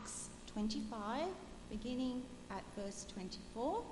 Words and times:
Acts 0.00 0.28
25, 0.52 1.26
beginning 1.70 2.22
at 2.50 2.62
verse 2.76 3.06
24, 3.12 3.82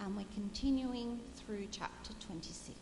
and 0.00 0.16
we're 0.16 0.24
continuing 0.34 1.20
through 1.34 1.66
chapter 1.70 2.12
26. 2.26 2.78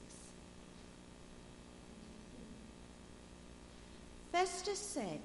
Festus 4.30 4.78
said, 4.78 5.20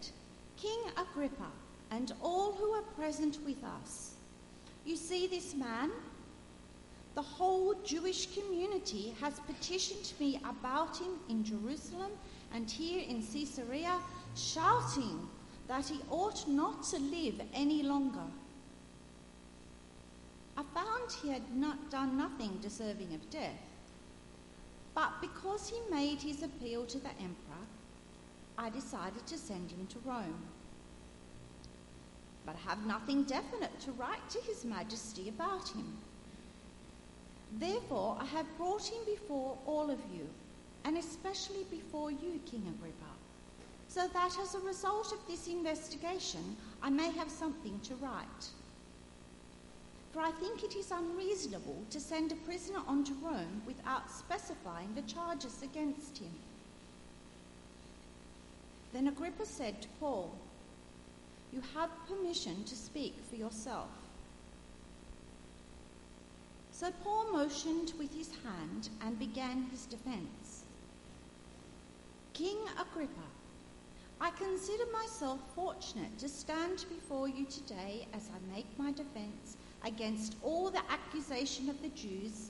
King 0.57 0.79
Agrippa, 0.97 1.51
and 1.91 2.13
all 2.21 2.53
who 2.53 2.71
are 2.71 2.81
present 2.81 3.37
with 3.45 3.63
us, 3.63 4.15
you 4.85 4.95
see 4.95 5.27
this 5.27 5.53
man? 5.53 5.91
The 7.15 7.21
whole 7.21 7.75
Jewish 7.83 8.27
community 8.35 9.15
has 9.21 9.39
petitioned 9.41 10.13
me 10.19 10.39
about 10.47 10.97
him 10.97 11.13
in 11.29 11.43
Jerusalem 11.43 12.11
and 12.53 12.69
here 12.69 13.03
in 13.07 13.21
Caesarea, 13.21 13.97
shouting 14.35 15.27
that 15.67 15.87
he 15.87 15.99
ought 16.09 16.47
not 16.47 16.83
to 16.83 16.97
live 16.99 17.41
any 17.53 17.83
longer. 17.83 18.27
I 20.55 20.63
found 20.73 21.11
he 21.11 21.29
had 21.29 21.55
not 21.55 21.91
done 21.91 22.17
nothing 22.17 22.57
deserving 22.61 23.13
of 23.13 23.29
death, 23.29 23.61
but 24.95 25.21
because 25.21 25.69
he 25.69 25.93
made 25.93 26.19
his 26.19 26.41
appeal 26.41 26.85
to 26.85 26.97
the 26.97 27.09
emperor, 27.19 27.65
I 28.57 28.69
decided 28.69 29.27
to 29.27 29.37
send 29.37 29.69
him 29.71 29.85
to 29.87 29.99
Rome. 29.99 30.41
But 32.45 32.55
I 32.55 32.69
have 32.69 32.87
nothing 32.87 33.23
definite 33.23 33.79
to 33.81 33.91
write 33.91 34.27
to 34.31 34.41
His 34.41 34.65
Majesty 34.65 35.29
about 35.29 35.67
him. 35.67 35.97
Therefore, 37.59 38.17
I 38.19 38.25
have 38.25 38.57
brought 38.57 38.87
him 38.87 38.99
before 39.05 39.57
all 39.65 39.91
of 39.91 39.99
you, 40.13 40.27
and 40.85 40.97
especially 40.97 41.65
before 41.69 42.09
you, 42.09 42.39
King 42.45 42.63
Agrippa, 42.67 43.16
so 43.87 44.07
that 44.07 44.37
as 44.41 44.55
a 44.55 44.59
result 44.59 45.11
of 45.13 45.27
this 45.27 45.47
investigation, 45.47 46.55
I 46.81 46.89
may 46.89 47.11
have 47.11 47.29
something 47.29 47.79
to 47.81 47.95
write. 47.95 48.49
For 50.11 50.21
I 50.21 50.31
think 50.31 50.63
it 50.63 50.75
is 50.75 50.91
unreasonable 50.91 51.83
to 51.89 51.99
send 51.99 52.31
a 52.31 52.35
prisoner 52.35 52.79
on 52.87 53.03
to 53.05 53.13
Rome 53.21 53.61
without 53.65 54.09
specifying 54.11 54.93
the 54.95 55.01
charges 55.03 55.61
against 55.61 56.17
him. 56.17 56.31
Then 58.93 59.07
Agrippa 59.07 59.45
said 59.45 59.81
to 59.81 59.87
Paul, 59.99 60.33
You 61.53 61.61
have 61.75 61.89
permission 62.07 62.63
to 62.63 62.75
speak 62.75 63.15
for 63.29 63.35
yourself. 63.35 63.89
So 66.71 66.91
Paul 67.03 67.31
motioned 67.31 67.93
with 67.97 68.15
his 68.15 68.29
hand 68.43 68.89
and 69.01 69.17
began 69.17 69.63
his 69.71 69.85
defense. 69.85 70.63
King 72.33 72.57
Agrippa, 72.79 73.27
I 74.19 74.31
consider 74.31 74.83
myself 74.91 75.39
fortunate 75.53 76.17
to 76.19 76.27
stand 76.27 76.85
before 76.89 77.29
you 77.29 77.45
today 77.45 78.07
as 78.13 78.29
I 78.33 78.55
make 78.55 78.65
my 78.77 78.91
defense 78.91 79.57
against 79.85 80.35
all 80.41 80.71
the 80.71 80.81
accusation 80.89 81.69
of 81.69 81.79
the 81.83 81.89
Jews, 81.89 82.49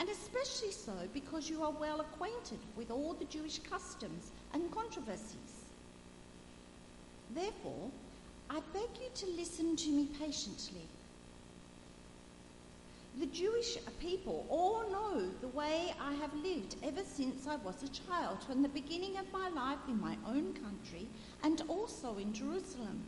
and 0.00 0.08
especially 0.08 0.72
so 0.72 0.92
because 1.12 1.48
you 1.48 1.62
are 1.62 1.70
well 1.70 2.00
acquainted 2.00 2.58
with 2.76 2.90
all 2.90 3.14
the 3.14 3.26
Jewish 3.26 3.60
customs 3.60 4.32
and 4.52 4.68
controversies. 4.72 5.66
Therefore, 7.32 7.90
I 8.50 8.60
beg 8.72 8.88
you 9.00 9.08
to 9.14 9.26
listen 9.36 9.76
to 9.76 9.90
me 9.90 10.08
patiently. 10.18 10.88
The 13.20 13.26
Jewish 13.26 13.78
people 14.00 14.44
all 14.48 14.90
know 14.90 15.30
the 15.40 15.48
way 15.48 15.94
I 16.00 16.14
have 16.14 16.34
lived 16.34 16.74
ever 16.82 17.02
since 17.04 17.46
I 17.46 17.56
was 17.56 17.80
a 17.84 17.88
child, 17.88 18.42
from 18.42 18.60
the 18.60 18.68
beginning 18.68 19.16
of 19.18 19.32
my 19.32 19.48
life 19.50 19.78
in 19.88 20.00
my 20.00 20.16
own 20.26 20.52
country 20.54 21.06
and 21.44 21.62
also 21.68 22.18
in 22.18 22.32
Jerusalem. 22.32 23.04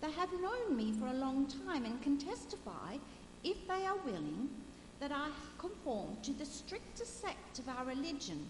They 0.00 0.10
have 0.12 0.32
known 0.40 0.74
me 0.74 0.92
for 0.92 1.06
a 1.06 1.14
long 1.14 1.46
time 1.66 1.84
and 1.84 2.00
can 2.02 2.16
testify, 2.16 2.96
if 3.44 3.68
they 3.68 3.84
are 3.84 3.98
willing, 4.06 4.48
that 5.00 5.12
I 5.12 5.28
conform 5.58 6.16
to 6.22 6.32
the 6.32 6.46
strictest 6.46 7.20
sect 7.20 7.58
of 7.58 7.68
our 7.68 7.84
religion, 7.84 8.46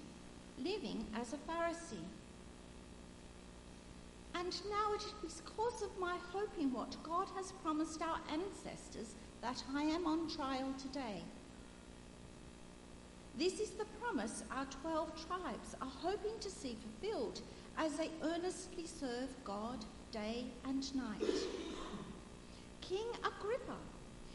living 0.56 1.04
as 1.20 1.32
a 1.32 1.50
Pharisee. 1.50 2.06
And 4.36 4.54
now 4.70 4.94
it 4.94 5.04
is 5.26 5.40
because 5.40 5.82
of 5.82 5.98
my 5.98 6.16
hope 6.32 6.52
in 6.60 6.72
what 6.72 6.96
God 7.02 7.26
has 7.36 7.50
promised 7.62 8.02
our 8.02 8.20
ancestors 8.32 9.14
that 9.46 9.62
I 9.76 9.82
am 9.84 10.08
on 10.08 10.28
trial 10.28 10.74
today. 10.76 11.22
This 13.38 13.60
is 13.60 13.70
the 13.70 13.84
promise 14.00 14.42
our 14.50 14.64
12 14.82 15.24
tribes 15.28 15.76
are 15.80 15.92
hoping 16.02 16.36
to 16.40 16.50
see 16.50 16.76
fulfilled 16.82 17.42
as 17.78 17.92
they 17.92 18.10
earnestly 18.24 18.86
serve 18.86 19.28
God 19.44 19.84
day 20.10 20.46
and 20.64 20.92
night. 20.96 21.22
King 22.80 23.06
Agrippa, 23.18 23.76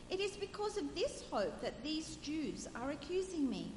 it 0.09 0.21
is 0.21 0.37
because 0.37 0.77
of 0.77 0.95
this 0.95 1.25
hope 1.29 1.59
that 1.59 1.83
these 1.83 2.15
Jews 2.21 2.69
are 2.73 2.91
accusing 2.91 3.49
me. 3.49 3.73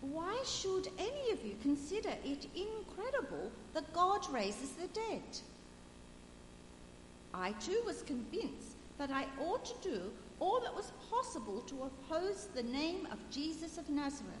Why 0.00 0.40
should 0.44 0.86
any 0.96 1.32
of 1.32 1.44
you 1.44 1.56
consider 1.60 2.14
it 2.24 2.46
incredible 2.54 3.50
that 3.72 3.92
God 3.92 4.32
raises 4.32 4.70
the 4.74 4.86
dead? 4.86 5.22
I 7.32 7.50
too 7.52 7.82
was 7.84 8.02
convinced 8.02 8.73
that 8.98 9.10
I 9.10 9.26
ought 9.40 9.64
to 9.64 9.88
do 9.88 10.10
all 10.40 10.60
that 10.60 10.74
was 10.74 10.92
possible 11.10 11.60
to 11.62 11.84
oppose 11.84 12.48
the 12.54 12.62
name 12.62 13.06
of 13.10 13.18
Jesus 13.30 13.78
of 13.78 13.88
Nazareth. 13.88 14.34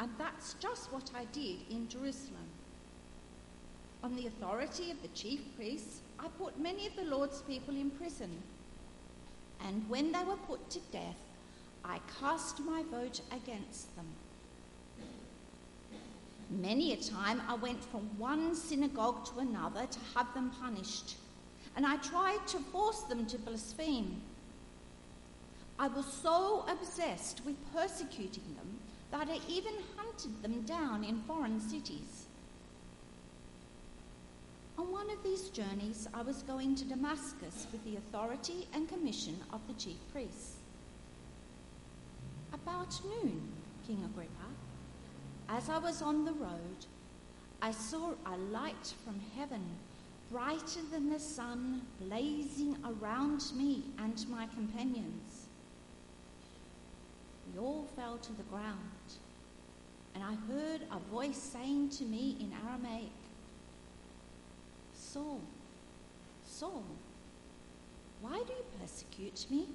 And 0.00 0.10
that's 0.18 0.54
just 0.54 0.92
what 0.92 1.10
I 1.16 1.24
did 1.26 1.58
in 1.70 1.88
Jerusalem. 1.88 2.48
On 4.02 4.14
the 4.16 4.26
authority 4.26 4.90
of 4.90 5.00
the 5.02 5.08
chief 5.08 5.40
priests, 5.56 6.00
I 6.18 6.28
put 6.38 6.60
many 6.60 6.86
of 6.86 6.96
the 6.96 7.04
Lord's 7.04 7.42
people 7.42 7.74
in 7.74 7.90
prison. 7.90 8.30
And 9.66 9.88
when 9.88 10.12
they 10.12 10.24
were 10.24 10.36
put 10.36 10.68
to 10.70 10.80
death, 10.92 11.16
I 11.84 12.00
cast 12.20 12.60
my 12.60 12.82
vote 12.90 13.20
against 13.32 13.94
them. 13.96 14.06
Many 16.50 16.92
a 16.92 16.96
time 16.96 17.42
I 17.48 17.54
went 17.54 17.82
from 17.82 18.02
one 18.18 18.54
synagogue 18.54 19.24
to 19.26 19.38
another 19.38 19.86
to 19.86 19.98
have 20.14 20.32
them 20.34 20.50
punished, 20.60 21.16
and 21.76 21.86
I 21.86 21.96
tried 21.96 22.46
to 22.48 22.58
force 22.58 23.00
them 23.02 23.26
to 23.26 23.38
blaspheme. 23.38 24.20
I 25.78 25.88
was 25.88 26.06
so 26.06 26.64
obsessed 26.68 27.42
with 27.44 27.56
persecuting 27.74 28.54
them 28.56 28.78
that 29.10 29.28
I 29.28 29.40
even 29.48 29.74
hunted 29.96 30.42
them 30.42 30.62
down 30.62 31.04
in 31.04 31.22
foreign 31.22 31.60
cities. 31.60 32.26
On 34.76 34.90
one 34.90 35.10
of 35.10 35.22
these 35.22 35.50
journeys, 35.50 36.08
I 36.12 36.22
was 36.22 36.42
going 36.42 36.74
to 36.76 36.84
Damascus 36.84 37.66
with 37.70 37.84
the 37.84 37.96
authority 37.96 38.66
and 38.72 38.88
commission 38.88 39.36
of 39.52 39.60
the 39.68 39.74
chief 39.74 39.98
priests. 40.12 40.56
About 42.52 43.00
noon, 43.04 43.42
King 43.86 44.02
Agrippa, 44.04 44.30
as 45.48 45.68
I 45.68 45.78
was 45.78 46.02
on 46.02 46.24
the 46.24 46.32
road, 46.32 46.86
I 47.62 47.70
saw 47.70 48.12
a 48.26 48.36
light 48.36 48.94
from 49.04 49.20
heaven, 49.36 49.64
brighter 50.34 50.80
than 50.90 51.10
the 51.10 51.20
sun, 51.20 51.80
blazing 52.00 52.76
around 52.84 53.40
me 53.54 53.84
and 54.00 54.28
my 54.28 54.46
companions. 54.46 55.46
We 57.52 57.60
all 57.60 57.86
fell 57.94 58.18
to 58.18 58.32
the 58.32 58.42
ground, 58.42 59.06
and 60.12 60.24
I 60.24 60.34
heard 60.52 60.80
a 60.90 60.98
voice 61.08 61.36
saying 61.36 61.90
to 61.90 62.04
me 62.04 62.36
in 62.40 62.52
Aramaic, 62.66 63.12
Saul, 64.92 65.40
Saul, 66.44 66.82
why 68.20 68.38
do 68.38 68.54
you 68.54 68.64
persecute 68.80 69.46
me? 69.48 69.68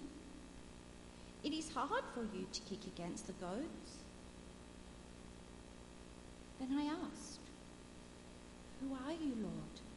It 1.41 1.53
is 1.53 1.71
hard 1.71 2.03
for 2.13 2.23
you 2.35 2.45
to 2.51 2.61
kick 2.63 2.79
against 2.85 3.27
the 3.27 3.33
goads. 3.33 3.91
Then 6.59 6.77
I 6.77 6.83
asked, 6.83 7.39
Who 8.81 8.93
are 8.93 9.13
you, 9.13 9.37
Lord? 9.41 9.88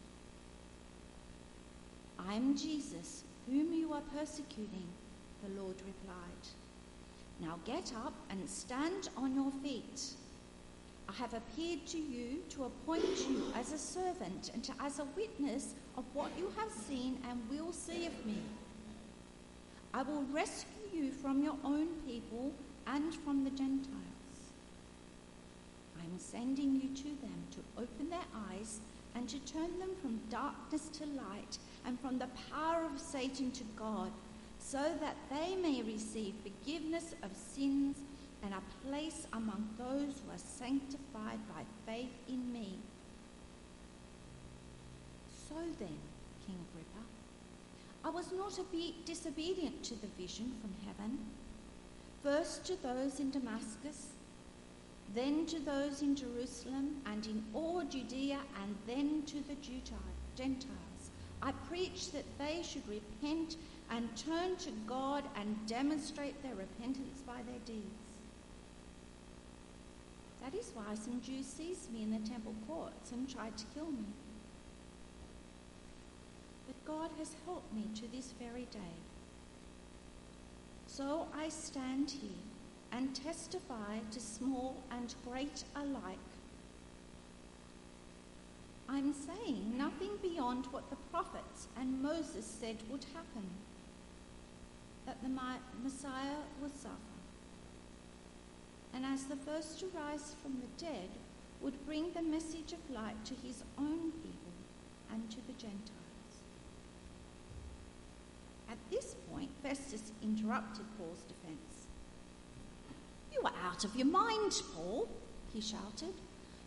I 2.29 2.35
am 2.35 2.57
Jesus, 2.57 3.25
whom 3.47 3.73
you 3.73 3.93
are 3.93 4.03
persecuting, 4.17 4.87
the 5.43 5.61
Lord 5.61 5.77
replied. 5.87 6.47
Now 7.41 7.59
get 7.65 7.93
up 8.05 8.15
and 8.31 8.49
stand 8.49 9.09
on 9.17 9.35
your 9.35 9.51
feet. 9.63 10.03
I 11.09 11.13
have 11.15 11.35
appeared 11.35 11.87
to 11.89 11.99
you 11.99 12.43
to 12.51 12.65
appoint 12.65 13.29
you 13.29 13.43
as 13.57 13.73
a 13.73 13.79
servant 13.79 14.51
and 14.55 14.63
to, 14.65 14.73
as 14.81 14.99
a 14.99 15.05
witness 15.17 15.75
of 15.97 16.05
what 16.15 16.31
you 16.39 16.53
have 16.57 16.71
seen 16.71 17.19
and 17.29 17.41
will 17.51 17.73
see 17.73 18.07
of 18.07 18.27
me. 18.27 18.39
I 19.93 20.03
will 20.03 20.25
rescue 20.33 20.89
you 20.93 21.11
from 21.11 21.43
your 21.43 21.57
own 21.65 21.89
people 22.07 22.53
and 22.87 23.15
from 23.15 23.45
the 23.45 23.51
Gentiles. 23.51 23.93
I 26.01 26.05
am 26.05 26.19
sending 26.19 26.75
you 26.77 26.89
to 26.95 27.09
them 27.21 27.47
to 27.51 27.83
open 27.83 28.09
their 28.09 28.21
eyes 28.51 28.81
and 29.15 29.29
to 29.29 29.39
turn 29.41 29.79
them 29.79 29.91
from 30.01 30.21
darkness 30.31 30.89
to 30.99 31.05
light 31.07 31.59
and 31.87 31.99
from 32.01 32.19
the 32.19 32.29
power 32.51 32.85
of 32.85 33.01
Satan 33.01 33.51
to 33.53 33.65
God, 33.77 34.11
so 34.59 34.83
that 35.01 35.17
they 35.31 35.57
may 35.57 35.83
receive 35.83 36.35
forgiveness 36.43 37.15
of 37.23 37.31
sins 37.37 37.99
and 38.43 38.55
a 38.55 38.87
place 38.87 39.27
among 39.33 39.69
those 39.79 40.21
who 40.21 40.33
are 40.33 40.39
sanctified 40.39 41.39
by 41.49 41.63
faith 41.87 42.13
in 42.29 42.53
me. 42.53 42.79
So 45.49 45.55
then, 45.79 45.99
King 46.47 46.59
Agrippa, 46.71 47.05
I 48.05 48.11
was 48.11 48.33
not 48.33 48.59
obe- 48.59 49.05
disobedient 49.05 49.83
to 49.85 49.95
the 49.95 50.09
vision 50.19 50.53
from 50.61 50.75
heaven. 50.87 51.19
First 52.23 52.65
to 52.67 52.77
those 52.83 53.21
in 53.21 53.31
Damascus, 53.31 54.09
then 55.15 55.47
to 55.47 55.59
those 55.59 56.03
in 56.03 56.17
Jerusalem 56.17 56.97
and 57.07 57.27
in 57.27 57.45
all 57.53 57.83
Judea, 57.83 58.39
and 58.63 58.77
then 58.87 59.23
to 59.27 59.37
the 59.47 59.57
Gentiles. 60.37 61.11
I 61.43 61.53
preached 61.69 62.13
that 62.13 62.25
they 62.39 62.63
should 62.63 62.87
repent 62.89 63.57
and 63.91 64.09
turn 64.17 64.57
to 64.57 64.71
God 64.87 65.25
and 65.37 65.57
demonstrate 65.67 66.41
their 66.43 66.55
repentance 66.55 67.21
by 67.27 67.43
their 67.47 67.61
deeds. 67.67 68.13
That 70.43 70.55
is 70.55 70.71
why 70.75 70.95
some 70.95 71.21
Jews 71.21 71.47
seized 71.47 71.93
me 71.93 72.03
in 72.03 72.11
the 72.11 72.29
temple 72.29 72.55
courts 72.67 73.13
and 73.13 73.29
tried 73.29 73.57
to 73.59 73.65
kill 73.75 73.87
me. 73.87 74.07
But 76.67 76.85
God 76.85 77.11
has 77.19 77.35
helped 77.45 77.73
me 77.75 77.85
to 77.97 78.11
this 78.11 78.33
very 78.41 78.67
day. 78.71 78.97
So 80.87 81.27
I 81.37 81.49
stand 81.49 82.11
here 82.11 82.31
and 82.93 83.15
testify 83.15 83.99
to 84.11 84.21
small 84.21 84.77
and 84.91 85.15
great 85.27 85.65
alike. 85.75 86.19
I'm 88.89 89.15
saying 89.15 89.77
nothing 89.77 90.11
beyond 90.21 90.67
what 90.67 90.91
the 90.91 90.97
prophets 91.11 91.69
and 91.79 92.03
Moses 92.03 92.45
said 92.45 92.77
would 92.91 93.05
happen 93.15 93.49
that 95.07 95.23
the 95.23 95.31
Messiah 95.83 96.37
would 96.61 96.77
suffer, 96.77 96.95
and 98.95 99.05
as 99.05 99.25
the 99.25 99.37
first 99.37 99.81
to 99.81 99.87
rise 99.87 100.37
from 100.43 100.61
the 100.61 100.85
dead, 100.85 101.09
would 101.61 101.87
bring 101.87 102.13
the 102.13 102.23
message 102.23 102.73
of 102.73 102.95
light 102.95 103.25
to 103.25 103.35
his 103.35 103.65
own 103.79 104.13
people 104.13 104.53
and 105.11 105.31
to 105.31 105.39
the 105.47 105.53
Gentiles. 105.55 105.93
At 108.71 108.79
this 108.91 109.17
point, 109.33 109.51
Festus 109.63 110.13
interrupted 110.23 110.85
Paul's 110.99 111.23
defense. 111.23 111.82
Are 113.45 113.53
out 113.65 113.85
of 113.85 113.97
your 113.97 114.07
mind, 114.07 114.63
Paul, 114.75 115.09
he 115.53 115.61
shouted. 115.61 116.15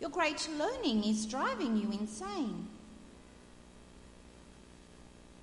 Your 0.02 0.10
great 0.10 0.50
learning 0.58 1.06
is 1.06 1.26
driving 1.26 1.78
you 1.78 1.90
insane. 1.92 2.68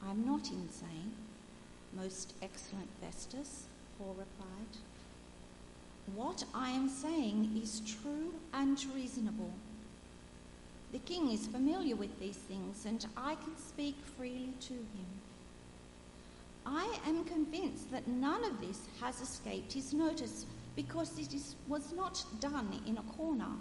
I'm 0.07 0.27
not 0.27 0.51
insane, 0.51 1.13
most 1.95 2.35
excellent 2.43 2.89
Festus, 3.01 3.65
Paul 3.99 4.15
replied. 4.19 4.77
What 6.15 6.45
I 6.55 6.71
am 6.71 6.89
saying 6.89 7.59
is 7.63 7.81
true 7.81 8.35
and 8.53 8.85
reasonable. 8.95 9.53
The 10.93 10.99
king 10.99 11.31
is 11.31 11.47
familiar 11.47 11.97
with 11.97 12.21
these 12.21 12.37
things, 12.37 12.85
and 12.85 13.07
I 13.17 13.37
can 13.37 13.57
speak 13.57 13.97
freely 14.19 14.53
to 14.61 14.75
him. 14.75 15.07
I 16.67 16.99
am 17.07 17.25
convinced 17.25 17.91
that 17.91 18.07
none 18.07 18.45
of 18.45 18.61
this 18.61 18.81
has 19.01 19.21
escaped 19.23 19.73
his 19.73 19.95
notice 19.95 20.45
because 20.75 21.19
it 21.19 21.35
is, 21.35 21.57
was 21.69 21.93
not 21.93 22.25
done 22.41 22.81
in 22.87 22.99
a 22.99 23.03
corner. 23.03 23.53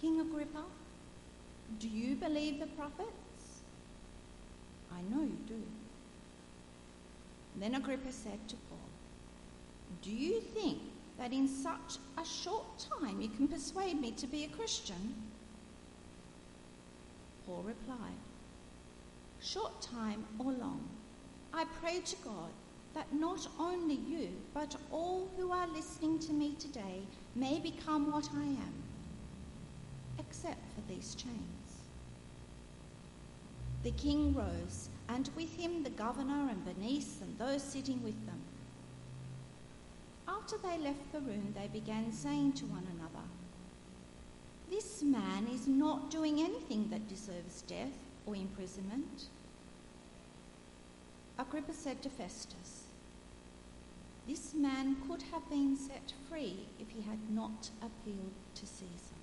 King 0.00 0.20
Agrippa, 0.20 0.64
do 1.78 1.88
you 1.88 2.14
believe 2.16 2.60
the 2.60 2.66
prophets? 2.66 3.62
I 4.92 5.00
know 5.10 5.22
you 5.22 5.38
do. 5.46 5.62
Then 7.58 7.74
Agrippa 7.74 8.12
said 8.12 8.38
to 8.48 8.56
Paul, 8.68 8.78
Do 10.02 10.10
you 10.10 10.40
think 10.40 10.78
that 11.18 11.32
in 11.32 11.48
such 11.48 11.98
a 12.18 12.24
short 12.24 12.86
time 13.00 13.20
you 13.20 13.28
can 13.28 13.48
persuade 13.48 14.00
me 14.00 14.10
to 14.12 14.26
be 14.26 14.44
a 14.44 14.48
Christian? 14.48 15.14
Paul 17.46 17.62
replied, 17.66 18.20
Short 19.40 19.80
time 19.80 20.24
or 20.38 20.52
long, 20.52 20.86
I 21.52 21.64
pray 21.80 22.00
to 22.04 22.16
God 22.16 22.50
that 22.96 23.12
not 23.12 23.46
only 23.60 23.96
you, 24.08 24.30
but 24.54 24.74
all 24.90 25.28
who 25.36 25.52
are 25.52 25.68
listening 25.68 26.18
to 26.18 26.32
me 26.32 26.54
today 26.54 27.02
may 27.34 27.60
become 27.60 28.10
what 28.10 28.26
I 28.34 28.44
am, 28.44 28.82
except 30.18 30.64
for 30.74 30.80
these 30.88 31.14
chains. 31.14 31.82
The 33.82 33.90
king 33.90 34.34
rose, 34.34 34.88
and 35.10 35.28
with 35.36 35.54
him 35.56 35.82
the 35.82 35.90
governor 35.90 36.48
and 36.48 36.64
Bernice 36.64 37.18
and 37.20 37.38
those 37.38 37.62
sitting 37.62 38.02
with 38.02 38.24
them. 38.24 38.40
After 40.26 40.56
they 40.62 40.78
left 40.78 41.12
the 41.12 41.20
room, 41.20 41.54
they 41.54 41.68
began 41.68 42.10
saying 42.12 42.54
to 42.54 42.64
one 42.64 42.86
another, 42.98 43.26
This 44.70 45.02
man 45.02 45.48
is 45.52 45.68
not 45.68 46.10
doing 46.10 46.40
anything 46.40 46.88
that 46.88 47.10
deserves 47.10 47.60
death 47.60 47.98
or 48.24 48.34
imprisonment. 48.34 49.26
Agrippa 51.38 51.74
said 51.74 52.00
to 52.02 52.08
Festus, 52.08 52.85
This 54.26 54.54
man 54.54 54.96
could 55.08 55.22
have 55.32 55.48
been 55.48 55.76
set 55.76 56.12
free 56.28 56.56
if 56.80 56.90
he 56.90 57.02
had 57.02 57.18
not 57.30 57.70
appealed 57.80 58.32
to 58.56 58.66
Caesar. 58.66 59.14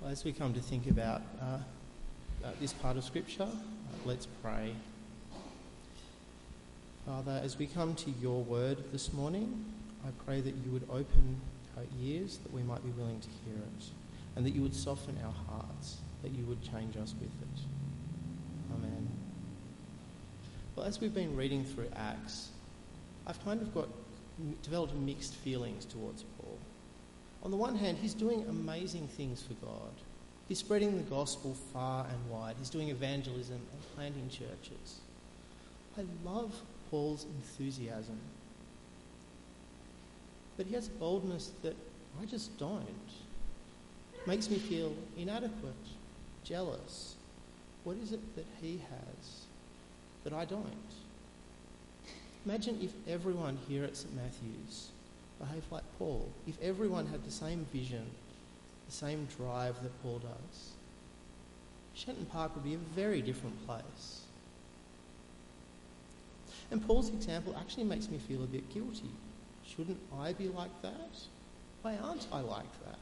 Well, 0.00 0.10
as 0.10 0.24
we 0.24 0.32
come 0.32 0.52
to 0.54 0.60
think 0.60 0.88
about 0.88 1.22
uh, 1.40 1.58
uh, 2.44 2.50
this 2.60 2.72
part 2.72 2.96
of 2.96 3.04
Scripture, 3.04 3.42
uh, 3.42 3.96
let's 4.04 4.26
pray. 4.42 4.72
Father, 7.06 7.40
as 7.42 7.56
we 7.56 7.66
come 7.66 7.94
to 7.94 8.10
your 8.20 8.42
word 8.42 8.78
this 8.92 9.12
morning, 9.12 9.64
I 10.04 10.10
pray 10.24 10.40
that 10.40 10.54
you 10.64 10.72
would 10.72 10.88
open 10.90 11.40
our 11.76 11.84
ears 12.02 12.38
that 12.38 12.52
we 12.52 12.62
might 12.62 12.82
be 12.84 12.90
willing 12.90 13.20
to 13.20 13.28
hear 13.44 13.56
it, 13.56 13.84
and 14.34 14.44
that 14.44 14.50
you 14.50 14.62
would 14.62 14.74
soften 14.74 15.16
our 15.24 15.34
hearts, 15.48 15.98
that 16.22 16.32
you 16.32 16.44
would 16.46 16.62
change 16.62 16.96
us 16.96 17.14
with 17.20 17.30
it. 17.30 17.60
Amen. 18.74 18.97
Well, 20.78 20.86
as 20.86 21.00
we've 21.00 21.12
been 21.12 21.34
reading 21.34 21.64
through 21.64 21.88
Acts, 21.96 22.50
I've 23.26 23.44
kind 23.44 23.60
of 23.60 23.74
got 23.74 23.88
developed 24.62 24.94
mixed 24.94 25.34
feelings 25.34 25.84
towards 25.84 26.22
Paul. 26.22 26.56
On 27.42 27.50
the 27.50 27.56
one 27.56 27.74
hand, 27.74 27.98
he's 28.00 28.14
doing 28.14 28.44
amazing 28.48 29.08
things 29.08 29.42
for 29.42 29.54
God. 29.54 29.90
He's 30.46 30.60
spreading 30.60 30.96
the 30.96 31.02
gospel 31.02 31.56
far 31.72 32.06
and 32.06 32.30
wide. 32.30 32.54
He's 32.60 32.70
doing 32.70 32.90
evangelism 32.90 33.56
and 33.56 33.96
planting 33.96 34.28
churches. 34.28 35.00
I 35.98 36.02
love 36.24 36.54
Paul's 36.92 37.24
enthusiasm. 37.24 38.20
But 40.56 40.66
he 40.66 40.74
has 40.76 40.86
boldness 40.86 41.50
that 41.64 41.74
I 42.22 42.24
just 42.24 42.56
don't. 42.56 42.86
It 44.14 44.26
makes 44.28 44.48
me 44.48 44.58
feel 44.58 44.94
inadequate, 45.16 45.74
jealous. 46.44 47.16
What 47.82 47.96
is 47.96 48.12
it 48.12 48.36
that 48.36 48.46
he 48.62 48.80
has 48.90 49.47
that 50.28 50.36
I 50.36 50.44
don't. 50.44 50.64
Imagine 52.44 52.78
if 52.82 52.92
everyone 53.12 53.58
here 53.66 53.84
at 53.84 53.96
St 53.96 54.14
Matthew's 54.14 54.88
behaved 55.40 55.70
like 55.70 55.84
Paul, 55.98 56.28
if 56.46 56.60
everyone 56.60 57.06
had 57.06 57.24
the 57.24 57.30
same 57.30 57.66
vision, 57.72 58.04
the 58.86 58.92
same 58.92 59.26
drive 59.36 59.82
that 59.82 60.02
Paul 60.02 60.18
does. 60.18 60.72
Shenton 61.94 62.26
Park 62.26 62.54
would 62.54 62.64
be 62.64 62.74
a 62.74 62.94
very 62.94 63.22
different 63.22 63.66
place. 63.66 64.22
And 66.70 66.86
Paul's 66.86 67.08
example 67.08 67.56
actually 67.58 67.84
makes 67.84 68.10
me 68.10 68.18
feel 68.18 68.42
a 68.42 68.46
bit 68.46 68.68
guilty. 68.72 69.10
Shouldn't 69.66 69.98
I 70.18 70.32
be 70.34 70.48
like 70.48 70.82
that? 70.82 71.10
Why 71.82 71.96
aren't 72.02 72.26
I 72.32 72.40
like 72.40 72.84
that? 72.84 72.98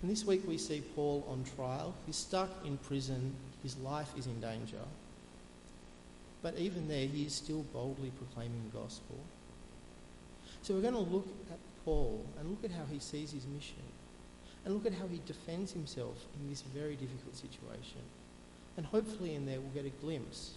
And 0.00 0.10
this 0.10 0.24
week 0.24 0.42
we 0.46 0.56
see 0.56 0.82
Paul 0.94 1.26
on 1.28 1.44
trial. 1.56 1.94
He's 2.06 2.16
stuck 2.16 2.48
in 2.64 2.78
prison 2.78 3.34
his 3.62 3.76
life 3.78 4.10
is 4.16 4.26
in 4.26 4.40
danger. 4.40 4.84
But 6.42 6.56
even 6.56 6.88
there, 6.88 7.06
he 7.06 7.24
is 7.24 7.34
still 7.34 7.64
boldly 7.72 8.10
proclaiming 8.10 8.62
the 8.72 8.78
gospel. 8.78 9.18
So 10.62 10.74
we're 10.74 10.82
going 10.82 10.94
to 10.94 11.00
look 11.00 11.28
at 11.50 11.58
Paul 11.84 12.24
and 12.38 12.50
look 12.50 12.64
at 12.64 12.70
how 12.70 12.84
he 12.90 12.98
sees 12.98 13.32
his 13.32 13.46
mission 13.46 13.82
and 14.64 14.74
look 14.74 14.86
at 14.86 14.92
how 14.92 15.06
he 15.06 15.20
defends 15.26 15.72
himself 15.72 16.16
in 16.38 16.48
this 16.48 16.62
very 16.62 16.96
difficult 16.96 17.36
situation. 17.36 18.02
And 18.76 18.86
hopefully, 18.86 19.34
in 19.34 19.46
there, 19.46 19.60
we'll 19.60 19.70
get 19.70 19.86
a 19.86 19.96
glimpse 20.02 20.52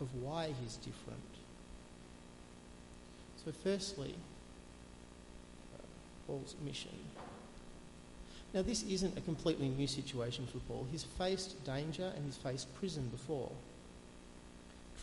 of 0.00 0.12
why 0.14 0.50
he's 0.62 0.76
different. 0.76 1.20
So, 3.44 3.52
firstly, 3.52 4.14
uh, 5.74 5.82
Paul's 6.26 6.54
mission. 6.64 6.90
Now, 8.54 8.62
this 8.62 8.82
isn't 8.84 9.16
a 9.18 9.20
completely 9.20 9.68
new 9.68 9.86
situation 9.86 10.46
for 10.46 10.58
Paul. 10.60 10.86
He's 10.90 11.04
faced 11.04 11.62
danger 11.64 12.12
and 12.14 12.24
he's 12.24 12.36
faced 12.36 12.74
prison 12.76 13.08
before. 13.08 13.50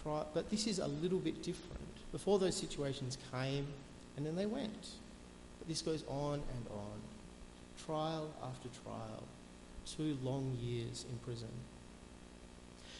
Try, 0.02 0.24
but 0.34 0.50
this 0.50 0.66
is 0.68 0.80
a 0.80 0.88
little 0.88 1.20
bit 1.20 1.44
different. 1.44 2.12
Before 2.12 2.40
those 2.40 2.56
situations 2.56 3.18
came 3.32 3.68
and 4.18 4.26
then 4.26 4.36
they 4.36 4.46
went. 4.46 4.88
But 5.60 5.68
this 5.68 5.82
goes 5.82 6.04
on 6.08 6.34
and 6.34 6.66
on. 6.72 7.00
Trial 7.86 8.30
after 8.44 8.70
trial. 8.84 9.24
Two 9.86 10.18
long 10.24 10.58
years 10.60 11.06
in 11.10 11.18
prison. 11.20 11.50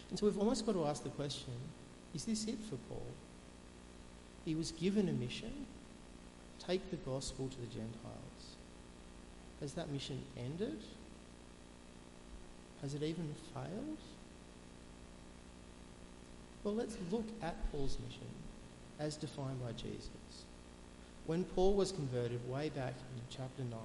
And 0.10 0.20
so 0.20 0.28
we've 0.28 0.38
almost 0.38 0.66
got 0.66 0.74
to 0.74 0.86
ask 0.86 1.04
the 1.04 1.10
question 1.10 1.54
is 2.14 2.24
this 2.24 2.46
it 2.46 2.58
for 2.70 2.78
Paul? 2.88 3.06
He 4.46 4.56
was 4.56 4.72
given 4.72 5.10
a 5.10 5.12
mission 5.12 5.66
take 6.60 6.90
the 6.90 6.98
gospel 6.98 7.48
to 7.48 7.62
the 7.62 7.68
Gentiles. 7.68 8.25
Has 9.62 9.74
that 9.74 9.90
mission 9.92 10.22
ended 10.38 10.80
Has 12.82 12.94
it 12.94 13.04
even 13.04 13.34
failed? 13.54 13.98
Well, 16.64 16.76
let's 16.76 16.98
look 17.12 17.26
at 17.42 17.72
Paul's 17.72 17.98
mission 18.06 18.28
as 19.00 19.16
defined 19.16 19.64
by 19.64 19.72
Jesus. 19.74 20.46
When 21.26 21.44
Paul 21.44 21.74
was 21.74 21.92
converted 21.92 22.48
way 22.50 22.70
back 22.70 22.94
in 23.16 23.22
chapter 23.30 23.64
9, 23.64 23.80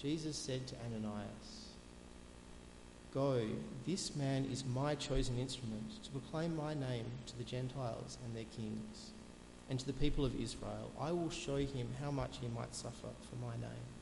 Jesus 0.00 0.36
said 0.36 0.66
to 0.68 0.76
Ananias, 0.86 1.68
Go, 3.12 3.44
this 3.86 4.14
man 4.14 4.46
is 4.50 4.64
my 4.64 4.94
chosen 4.94 5.36
instrument 5.38 6.02
to 6.04 6.10
proclaim 6.10 6.56
my 6.56 6.74
name 6.74 7.06
to 7.26 7.36
the 7.36 7.44
Gentiles 7.44 8.18
and 8.24 8.36
their 8.36 8.44
kings, 8.56 9.10
and 9.68 9.78
to 9.80 9.86
the 9.86 9.92
people 9.92 10.24
of 10.24 10.40
Israel. 10.40 10.90
I 11.00 11.10
will 11.10 11.30
show 11.30 11.56
him 11.56 11.88
how 12.00 12.10
much 12.10 12.38
he 12.40 12.48
might 12.48 12.74
suffer 12.74 13.08
for 13.28 13.36
my 13.44 13.54
name. 13.54 13.99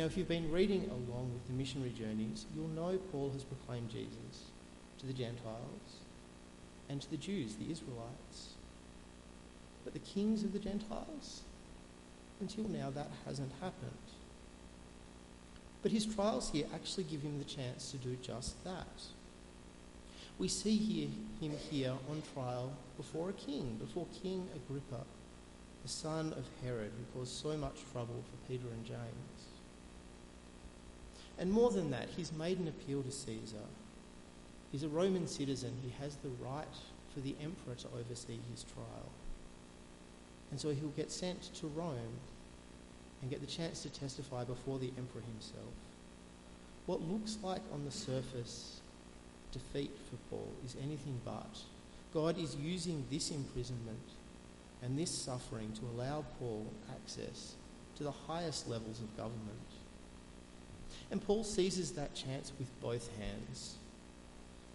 Now, 0.00 0.06
if 0.06 0.16
you've 0.16 0.28
been 0.28 0.50
reading 0.50 0.88
along 0.90 1.30
with 1.34 1.46
the 1.46 1.52
missionary 1.52 1.90
journeys, 1.90 2.46
you'll 2.56 2.68
know 2.68 2.98
Paul 3.12 3.28
has 3.34 3.44
proclaimed 3.44 3.90
Jesus 3.90 4.44
to 4.98 5.04
the 5.04 5.12
Gentiles 5.12 5.98
and 6.88 7.02
to 7.02 7.10
the 7.10 7.18
Jews, 7.18 7.56
the 7.56 7.70
Israelites. 7.70 8.54
But 9.84 9.92
the 9.92 9.98
kings 9.98 10.42
of 10.42 10.54
the 10.54 10.58
Gentiles, 10.58 11.42
until 12.40 12.64
now, 12.64 12.88
that 12.88 13.08
hasn't 13.26 13.52
happened. 13.60 13.92
But 15.82 15.92
his 15.92 16.06
trials 16.06 16.50
here 16.50 16.64
actually 16.74 17.04
give 17.04 17.20
him 17.20 17.36
the 17.36 17.44
chance 17.44 17.90
to 17.90 17.98
do 17.98 18.16
just 18.22 18.64
that. 18.64 19.02
We 20.38 20.48
see 20.48 20.76
here, 20.78 21.08
him 21.42 21.58
here 21.70 21.92
on 22.08 22.22
trial 22.32 22.72
before 22.96 23.28
a 23.28 23.34
king, 23.34 23.76
before 23.78 24.06
King 24.22 24.48
Agrippa, 24.56 25.04
the 25.82 25.90
son 25.90 26.32
of 26.38 26.46
Herod, 26.64 26.90
who 26.96 27.18
caused 27.18 27.34
so 27.34 27.54
much 27.58 27.74
trouble 27.92 28.24
for 28.30 28.50
Peter 28.50 28.68
and 28.72 28.86
James. 28.86 29.39
And 31.40 31.50
more 31.50 31.70
than 31.70 31.90
that, 31.90 32.08
he's 32.16 32.32
made 32.32 32.58
an 32.60 32.68
appeal 32.68 33.02
to 33.02 33.10
Caesar. 33.10 33.66
He's 34.70 34.84
a 34.84 34.88
Roman 34.88 35.26
citizen. 35.26 35.72
He 35.82 35.92
has 36.00 36.16
the 36.16 36.28
right 36.40 36.66
for 37.12 37.20
the 37.20 37.34
emperor 37.42 37.74
to 37.74 37.88
oversee 37.98 38.38
his 38.52 38.62
trial. 38.62 39.10
And 40.50 40.60
so 40.60 40.68
he'll 40.68 40.90
get 40.90 41.10
sent 41.10 41.52
to 41.54 41.66
Rome 41.68 42.18
and 43.22 43.30
get 43.30 43.40
the 43.40 43.46
chance 43.46 43.82
to 43.82 43.88
testify 43.88 44.44
before 44.44 44.78
the 44.78 44.92
emperor 44.98 45.22
himself. 45.32 45.74
What 46.86 47.02
looks 47.02 47.38
like 47.42 47.62
on 47.72 47.84
the 47.84 47.90
surface 47.90 48.80
defeat 49.52 49.90
for 50.10 50.16
Paul 50.28 50.52
is 50.64 50.76
anything 50.82 51.20
but. 51.24 51.58
God 52.12 52.38
is 52.38 52.56
using 52.56 53.04
this 53.10 53.30
imprisonment 53.30 53.98
and 54.82 54.98
this 54.98 55.10
suffering 55.10 55.72
to 55.72 55.82
allow 55.94 56.24
Paul 56.38 56.66
access 56.94 57.54
to 57.96 58.04
the 58.04 58.10
highest 58.10 58.68
levels 58.68 59.00
of 59.00 59.16
government. 59.16 59.79
And 61.10 61.22
Paul 61.22 61.42
seizes 61.44 61.92
that 61.92 62.14
chance 62.14 62.52
with 62.58 62.68
both 62.80 63.10
hands. 63.18 63.76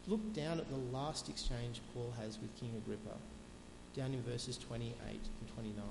Look 0.08 0.34
down 0.34 0.60
at 0.60 0.70
the 0.70 0.96
last 0.96 1.30
exchange 1.30 1.82
Paul 1.94 2.14
has 2.20 2.38
with 2.40 2.56
King 2.60 2.74
Agrippa, 2.78 3.16
down 3.96 4.14
in 4.14 4.22
verses 4.22 4.58
28 4.58 4.94
and 5.10 5.54
29. 5.56 5.84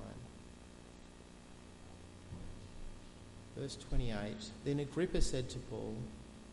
Verse 3.57 3.77
28 3.89 4.35
Then 4.63 4.79
Agrippa 4.79 5.21
said 5.21 5.49
to 5.49 5.59
Paul, 5.59 5.95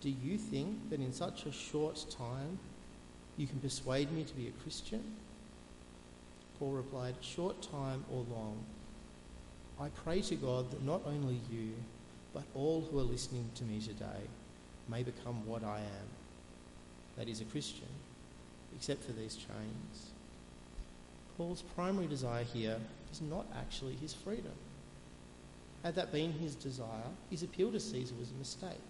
Do 0.01 0.09
you 0.09 0.39
think 0.39 0.91
that 0.91 1.01
in 1.01 1.13
such 1.13 1.47
a 1.47 1.53
short 1.53 2.05
time 2.11 2.59
you 3.37 3.47
can 3.47 3.61
persuade 3.61 4.11
me 4.11 4.25
to 4.25 4.35
be 4.35 4.49
a 4.49 4.63
Christian? 4.63 5.03
Paul 6.59 6.73
replied, 6.73 7.17
Short 7.21 7.61
time 7.63 8.05
or 8.11 8.25
long, 8.31 8.65
I 9.81 9.89
pray 9.89 10.21
to 10.23 10.37
God 10.37 10.71
that 10.71 10.85
not 10.85 11.03
only 11.07 11.41
you, 11.51 11.73
but 12.33 12.45
all 12.55 12.87
who 12.91 12.99
are 12.99 13.05
listening 13.05 13.51
to 13.55 13.65
me 13.65 13.81
today 13.81 14.29
may 14.89 15.03
become 15.03 15.47
what 15.47 15.63
I 15.65 15.79
am. 15.79 16.09
That 17.17 17.29
is, 17.29 17.41
a 17.41 17.45
Christian, 17.45 17.89
except 18.75 19.05
for 19.05 19.13
these 19.13 19.37
chains. 19.37 20.13
Paul's 21.37 21.63
primary 21.75 22.07
desire 22.07 22.45
here 22.45 22.77
is 23.13 23.21
not 23.21 23.47
actually 23.59 23.95
his 23.95 24.15
freedom. 24.15 24.53
Had 25.83 25.95
that 25.97 26.13
been 26.13 26.33
his 26.33 26.55
desire, 26.55 27.11
his 27.31 27.43
appeal 27.43 27.73
to 27.73 27.81
Caesar 27.81 28.15
was 28.19 28.31
a 28.31 28.39
mistake, 28.39 28.81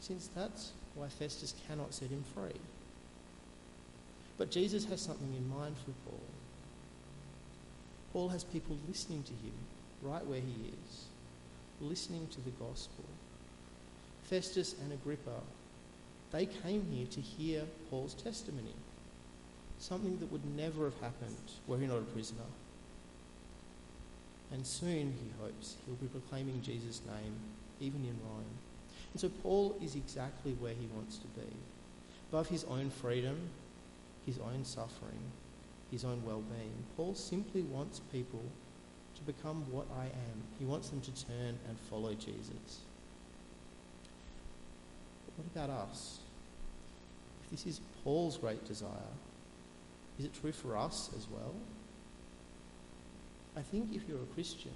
since 0.00 0.28
that's 0.34 0.72
why 0.94 1.08
Festus 1.08 1.54
cannot 1.66 1.94
set 1.94 2.10
him 2.10 2.24
free. 2.34 2.60
But 4.36 4.50
Jesus 4.50 4.84
has 4.86 5.00
something 5.00 5.34
in 5.36 5.48
mind 5.48 5.76
for 5.78 5.92
Paul. 6.08 6.20
Paul 8.12 8.28
has 8.30 8.44
people 8.44 8.76
listening 8.88 9.22
to 9.24 9.32
him 9.32 9.52
right 10.02 10.24
where 10.26 10.40
he 10.40 10.68
is, 10.68 11.04
listening 11.80 12.26
to 12.28 12.40
the 12.40 12.50
gospel. 12.50 13.04
Festus 14.24 14.74
and 14.82 14.92
Agrippa, 14.92 15.40
they 16.30 16.46
came 16.46 16.86
here 16.92 17.06
to 17.06 17.20
hear 17.20 17.62
Paul's 17.90 18.14
testimony, 18.14 18.74
something 19.78 20.18
that 20.18 20.30
would 20.30 20.44
never 20.56 20.84
have 20.84 21.00
happened 21.00 21.36
were 21.66 21.78
he 21.78 21.86
not 21.86 21.98
a 21.98 22.02
prisoner. 22.02 22.40
And 24.52 24.66
soon, 24.66 25.14
he 25.22 25.42
hopes, 25.42 25.76
he'll 25.86 25.96
be 25.96 26.06
proclaiming 26.06 26.60
Jesus' 26.62 27.02
name, 27.06 27.34
even 27.80 28.00
in 28.04 28.18
Rome. 28.24 28.44
And 29.12 29.20
so 29.20 29.28
Paul 29.42 29.76
is 29.82 29.94
exactly 29.94 30.52
where 30.52 30.74
he 30.74 30.88
wants 30.94 31.18
to 31.18 31.26
be. 31.28 31.46
Above 32.30 32.48
his 32.48 32.64
own 32.64 32.90
freedom, 32.90 33.38
his 34.26 34.38
own 34.38 34.64
suffering, 34.64 35.32
his 35.90 36.04
own 36.04 36.22
well 36.24 36.42
being, 36.42 36.72
Paul 36.96 37.14
simply 37.14 37.62
wants 37.62 38.00
people 38.12 38.42
to 39.18 39.24
become 39.24 39.64
what 39.70 39.86
I 39.98 40.04
am. 40.04 40.42
He 40.58 40.64
wants 40.64 40.88
them 40.88 41.00
to 41.00 41.10
turn 41.26 41.58
and 41.68 41.78
follow 41.90 42.14
Jesus. 42.14 42.80
But 45.26 45.36
what 45.36 45.46
about 45.54 45.70
us? 45.88 46.20
If 47.44 47.50
this 47.50 47.66
is 47.66 47.80
Paul's 48.04 48.36
great 48.36 48.64
desire, 48.64 48.90
is 50.18 50.24
it 50.24 50.32
true 50.40 50.52
for 50.52 50.76
us 50.76 51.10
as 51.16 51.26
well? 51.30 51.54
I 53.56 53.62
think 53.62 53.94
if 53.94 54.02
you're 54.08 54.22
a 54.22 54.34
Christian, 54.34 54.74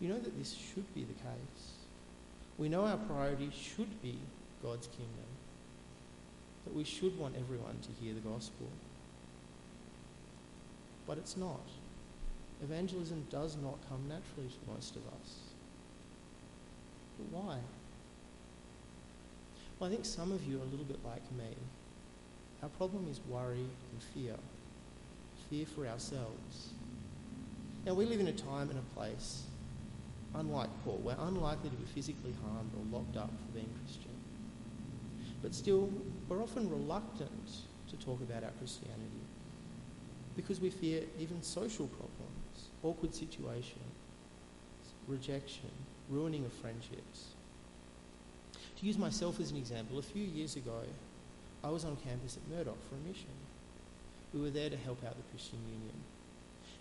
you 0.00 0.08
know 0.08 0.18
that 0.18 0.38
this 0.38 0.54
should 0.54 0.92
be 0.94 1.04
the 1.04 1.14
case. 1.14 1.72
We 2.56 2.68
know 2.68 2.84
our 2.84 2.96
priority 2.96 3.50
should 3.54 4.02
be 4.02 4.18
God's 4.62 4.86
kingdom, 4.86 5.28
that 6.64 6.74
we 6.74 6.84
should 6.84 7.18
want 7.18 7.34
everyone 7.38 7.78
to 7.82 8.04
hear 8.04 8.14
the 8.14 8.20
gospel. 8.20 8.68
But 11.06 11.18
it's 11.18 11.36
not. 11.36 11.60
Evangelism 12.62 13.26
does 13.30 13.56
not 13.56 13.78
come 13.88 14.08
naturally 14.08 14.48
to 14.48 14.72
most 14.72 14.96
of 14.96 15.02
us. 15.20 15.38
But 17.18 17.38
why? 17.38 17.58
Well, 19.78 19.90
I 19.90 19.92
think 19.92 20.04
some 20.04 20.32
of 20.32 20.44
you 20.44 20.58
are 20.58 20.62
a 20.62 20.70
little 20.70 20.86
bit 20.86 21.04
like 21.04 21.30
me. 21.32 21.56
Our 22.62 22.68
problem 22.70 23.08
is 23.10 23.20
worry 23.28 23.58
and 23.58 24.02
fear. 24.14 24.36
Fear 25.50 25.66
for 25.66 25.86
ourselves 25.86 26.70
now, 27.84 27.92
we 27.92 28.06
live 28.06 28.20
in 28.20 28.28
a 28.28 28.32
time 28.32 28.70
and 28.70 28.78
a 28.78 28.98
place, 28.98 29.42
unlike 30.34 30.70
Paul, 30.84 31.00
where 31.02 31.16
we're 31.16 31.26
unlikely 31.28 31.68
to 31.68 31.76
be 31.76 31.84
physically 31.84 32.34
harmed 32.42 32.70
or 32.74 32.98
locked 32.98 33.16
up 33.18 33.28
for 33.28 33.52
being 33.52 33.68
Christian. 33.84 34.10
But 35.42 35.54
still, 35.54 35.90
we're 36.26 36.42
often 36.42 36.70
reluctant 36.70 37.50
to 37.90 37.96
talk 37.96 38.22
about 38.22 38.42
our 38.42 38.52
Christianity 38.52 39.20
because 40.34 40.60
we 40.60 40.70
fear 40.70 41.02
even 41.20 41.42
social 41.42 41.86
problems, 41.88 42.43
awkward 42.82 43.14
situations, 43.14 43.74
rejection, 45.06 45.70
ruining 46.08 46.44
of 46.44 46.52
friendships. 46.52 47.26
To 48.78 48.86
use 48.86 48.98
myself 48.98 49.40
as 49.40 49.50
an 49.50 49.56
example, 49.56 49.98
a 49.98 50.02
few 50.02 50.24
years 50.24 50.56
ago, 50.56 50.80
I 51.62 51.68
was 51.68 51.84
on 51.84 51.96
campus 51.96 52.36
at 52.36 52.56
Murdoch 52.56 52.78
for 52.88 52.96
a 52.96 53.08
mission. 53.08 53.30
We 54.32 54.40
were 54.40 54.50
there 54.50 54.68
to 54.68 54.76
help 54.76 55.04
out 55.04 55.16
the 55.16 55.30
Christian 55.30 55.58
Union. 55.70 55.94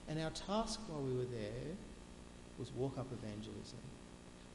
And 0.10 0.20
our 0.20 0.32
task 0.32 0.80
while 0.88 1.01
we 1.01 1.13
were 1.13 1.30
there 1.32 1.75
was 2.60 2.72
walk 2.72 2.98
up 2.98 3.08
evangelism. 3.12 3.80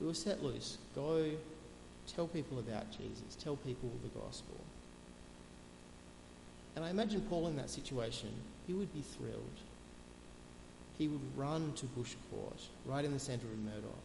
We 0.01 0.07
were 0.07 0.15
set 0.15 0.43
loose. 0.43 0.79
Go 0.95 1.31
tell 2.07 2.27
people 2.27 2.59
about 2.59 2.91
Jesus, 2.91 3.37
tell 3.43 3.57
people 3.57 3.91
the 4.03 4.21
gospel. 4.21 4.57
And 6.77 6.85
I 6.85 6.91
imagine 6.91 7.21
Paul 7.23 7.49
in 7.49 7.57
that 7.57 7.71
situation, 7.71 8.31
he 8.67 8.73
would 8.73 8.93
be 8.95 9.03
thrilled. 9.03 9.61
He 10.99 11.07
would 11.07 11.21
run 11.37 11.73
to 11.77 11.87
Bush 11.87 12.15
Court, 12.31 12.61
right 12.85 13.05
in 13.05 13.13
the 13.13 13.21
centre 13.21 13.47
of 13.47 13.59
Murdoch, 13.59 14.03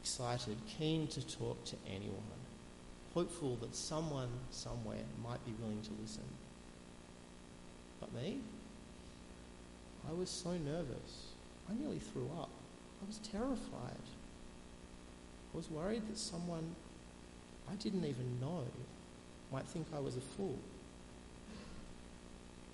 excited, 0.00 0.56
keen 0.78 1.08
to 1.08 1.26
talk 1.26 1.62
to 1.64 1.76
anyone, 1.86 2.14
hopeful 3.12 3.56
that 3.56 3.74
someone 3.74 4.28
somewhere 4.50 5.04
might 5.22 5.44
be 5.44 5.52
willing 5.60 5.82
to 5.82 5.90
listen. 6.00 6.22
But 7.98 8.14
me? 8.14 8.38
I 10.08 10.12
was 10.12 10.30
so 10.30 10.52
nervous. 10.52 11.32
I 11.68 11.74
nearly 11.74 11.98
threw 11.98 12.30
up. 12.40 12.50
I 13.02 13.06
was 13.06 13.18
terrified. 13.18 14.06
I 15.52 15.56
was 15.56 15.70
worried 15.70 16.02
that 16.08 16.18
someone 16.18 16.74
I 17.70 17.74
didn't 17.74 18.04
even 18.04 18.40
know 18.40 18.64
might 19.52 19.66
think 19.66 19.86
I 19.94 19.98
was 19.98 20.16
a 20.16 20.20
fool. 20.20 20.58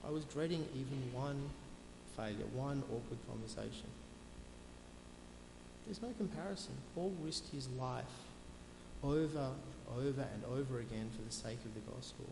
I 0.07 0.11
was 0.11 0.25
dreading 0.25 0.65
even 0.75 1.03
one 1.13 1.51
failure, 2.17 2.47
one 2.55 2.83
awkward 2.93 3.19
conversation. 3.29 3.89
There's 5.85 6.03
no 6.03 6.13
comparison. 6.19 6.73
Paul 6.95 7.13
risked 7.23 7.53
his 7.53 7.69
life 7.79 8.05
over 9.03 9.51
and 9.95 9.97
over 9.97 10.23
and 10.23 10.45
over 10.59 10.81
again 10.81 11.11
for 11.15 11.23
the 11.23 11.33
sake 11.33 11.59
of 11.65 11.75
the 11.75 11.93
gospel. 11.93 12.27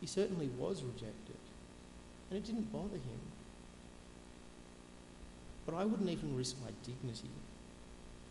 He 0.00 0.06
certainly 0.06 0.48
was 0.58 0.82
rejected, 0.82 1.38
and 2.28 2.38
it 2.38 2.44
didn't 2.44 2.72
bother 2.72 2.96
him. 2.96 3.20
But 5.66 5.74
I 5.74 5.84
wouldn't 5.84 6.08
even 6.08 6.36
risk 6.36 6.56
my 6.64 6.70
dignity, 6.84 7.30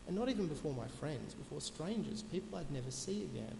and 0.07 0.17
not 0.17 0.29
even 0.29 0.47
before 0.47 0.73
my 0.73 0.87
friends, 0.99 1.33
before 1.35 1.61
strangers, 1.61 2.23
people 2.23 2.57
I'd 2.57 2.71
never 2.71 2.91
see 2.91 3.23
again. 3.23 3.55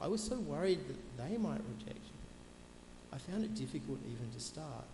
I 0.00 0.08
was 0.08 0.22
so 0.22 0.36
worried 0.36 0.80
that 0.88 1.18
they 1.18 1.36
might 1.36 1.60
reject 1.78 2.00
me. 2.00 2.22
I 3.12 3.18
found 3.18 3.44
it 3.44 3.54
difficult 3.54 3.98
even 4.10 4.32
to 4.32 4.40
start. 4.40 4.88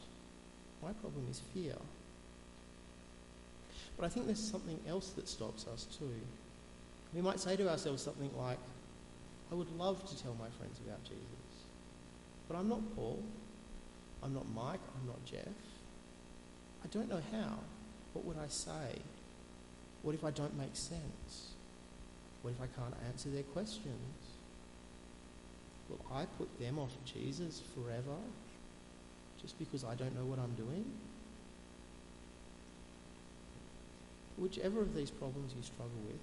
My 0.83 0.93
problem 0.93 1.27
is 1.31 1.41
fear. 1.53 1.75
But 3.97 4.07
I 4.07 4.09
think 4.09 4.27
there's 4.27 4.39
something 4.39 4.79
else 4.89 5.11
that 5.11 5.29
stops 5.29 5.67
us 5.67 5.87
too. 5.99 6.15
We 7.15 7.21
might 7.21 7.41
say 7.41 7.57
to 7.57 7.69
ourselves 7.69 8.03
something 8.03 8.31
like, 8.37 8.59
I 9.51 9.55
would 9.55 9.71
love 9.77 10.09
to 10.09 10.23
tell 10.23 10.37
my 10.39 10.49
friends 10.59 10.79
about 10.87 11.03
Jesus, 11.05 11.67
but 12.47 12.57
I'm 12.57 12.69
not 12.69 12.81
Paul, 12.95 13.23
I'm 14.23 14.35
not 14.35 14.47
Mike, 14.55 14.81
I'm 15.01 15.07
not 15.07 15.25
Jeff. 15.25 15.49
I 16.85 16.87
don't 16.89 17.09
know 17.09 17.23
how. 17.33 17.59
What 18.13 18.25
would 18.25 18.37
I 18.39 18.49
say? 18.49 19.01
What 20.03 20.15
if 20.15 20.25
I 20.25 20.31
don't 20.31 20.57
make 20.57 20.75
sense? 20.75 21.55
What 22.43 22.53
if 22.53 22.61
I 22.61 22.67
can't 22.67 22.95
answer 23.09 23.31
their 23.31 23.43
questions? 23.43 23.95
Will 25.89 26.01
I 26.13 26.27
put 26.37 26.61
them 26.61 26.79
off 26.79 26.93
Jesus 27.05 27.63
forever 27.75 28.17
just 29.41 29.59
because 29.59 29.85
I 29.85 29.95
don't 29.95 30.15
know 30.15 30.25
what 30.25 30.39
I'm 30.39 30.55
doing? 30.55 30.85
Whichever 34.37 34.81
of 34.81 34.95
these 34.95 35.11
problems 35.11 35.53
you 35.57 35.63
struggle 35.63 36.01
with, 36.07 36.21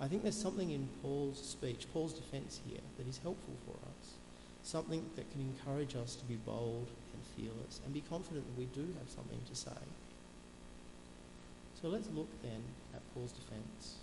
I 0.00 0.08
think 0.08 0.22
there's 0.22 0.36
something 0.36 0.70
in 0.70 0.88
Paul's 1.00 1.40
speech, 1.40 1.86
Paul's 1.92 2.12
defense 2.12 2.60
here, 2.68 2.80
that 2.98 3.06
is 3.06 3.18
helpful 3.18 3.54
for 3.64 3.76
us. 3.88 4.14
Something 4.64 5.04
that 5.16 5.30
can 5.30 5.40
encourage 5.40 5.94
us 5.94 6.16
to 6.16 6.24
be 6.24 6.36
bold 6.36 6.88
and 7.12 7.22
fearless 7.36 7.80
and 7.84 7.94
be 7.94 8.02
confident 8.08 8.44
that 8.46 8.58
we 8.58 8.66
do 8.66 8.86
have 8.98 9.08
something 9.08 9.38
to 9.48 9.54
say. 9.54 9.70
So 11.80 11.88
let's 11.88 12.08
look 12.14 12.28
then 12.42 12.62
at 12.94 13.00
Paul's 13.14 13.32
defense. 13.32 13.96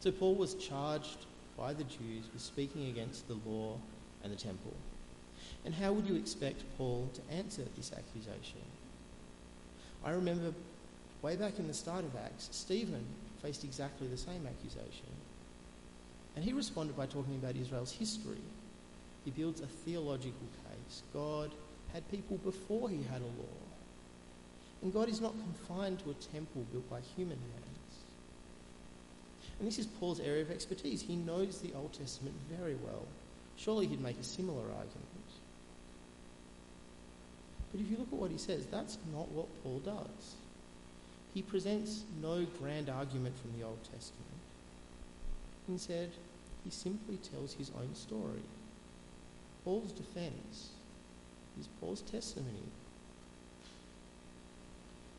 So 0.00 0.10
Paul 0.10 0.34
was 0.34 0.54
charged 0.54 1.26
by 1.56 1.72
the 1.72 1.84
Jews 1.84 2.24
with 2.32 2.42
speaking 2.42 2.88
against 2.88 3.28
the 3.28 3.38
law 3.46 3.78
and 4.22 4.32
the 4.32 4.36
temple. 4.36 4.74
And 5.64 5.74
how 5.74 5.92
would 5.92 6.06
you 6.06 6.16
expect 6.16 6.62
Paul 6.76 7.08
to 7.14 7.34
answer 7.36 7.62
this 7.76 7.92
accusation? 7.92 8.60
I 10.04 10.10
remember 10.10 10.52
way 11.22 11.36
back 11.36 11.58
in 11.58 11.68
the 11.68 11.74
start 11.74 12.04
of 12.04 12.16
Acts, 12.16 12.48
Stephen 12.50 13.04
faced 13.42 13.64
exactly 13.64 14.08
the 14.08 14.16
same 14.16 14.46
accusation. 14.46 15.06
And 16.34 16.44
he 16.44 16.52
responded 16.52 16.96
by 16.96 17.06
talking 17.06 17.36
about 17.36 17.56
Israel's 17.56 17.92
history. 17.92 18.42
He 19.24 19.30
builds 19.30 19.60
a 19.60 19.66
theological 19.66 20.48
case. 20.64 21.02
God 21.12 21.52
had 21.92 22.10
people 22.10 22.38
before 22.38 22.88
he 22.88 23.02
had 23.12 23.20
a 23.20 23.24
law. 23.24 23.58
And 24.82 24.92
God 24.92 25.08
is 25.08 25.20
not 25.20 25.32
confined 25.32 26.00
to 26.00 26.10
a 26.10 26.14
temple 26.14 26.66
built 26.72 26.88
by 26.90 27.00
human 27.16 27.38
hands. 27.38 27.72
And 29.58 29.68
this 29.68 29.78
is 29.78 29.86
Paul's 29.86 30.18
area 30.18 30.42
of 30.42 30.50
expertise. 30.50 31.02
He 31.02 31.14
knows 31.14 31.58
the 31.58 31.72
Old 31.74 31.92
Testament 31.92 32.34
very 32.50 32.74
well. 32.74 33.06
Surely 33.56 33.86
he'd 33.86 34.00
make 34.00 34.18
a 34.18 34.24
similar 34.24 34.62
argument. 34.62 35.11
But 37.72 37.80
if 37.80 37.90
you 37.90 37.96
look 37.96 38.12
at 38.12 38.18
what 38.18 38.30
he 38.30 38.38
says, 38.38 38.66
that's 38.66 38.98
not 39.12 39.30
what 39.30 39.46
Paul 39.62 39.80
does. 39.80 40.36
He 41.34 41.40
presents 41.40 42.04
no 42.20 42.46
grand 42.60 42.90
argument 42.90 43.34
from 43.40 43.58
the 43.58 43.64
Old 43.64 43.82
Testament. 43.82 44.26
Instead, 45.68 46.10
he 46.64 46.70
simply 46.70 47.16
tells 47.16 47.54
his 47.54 47.70
own 47.80 47.94
story. 47.94 48.42
Paul's 49.64 49.92
defense 49.92 50.70
is 51.58 51.68
Paul's 51.80 52.02
testimony. 52.02 52.68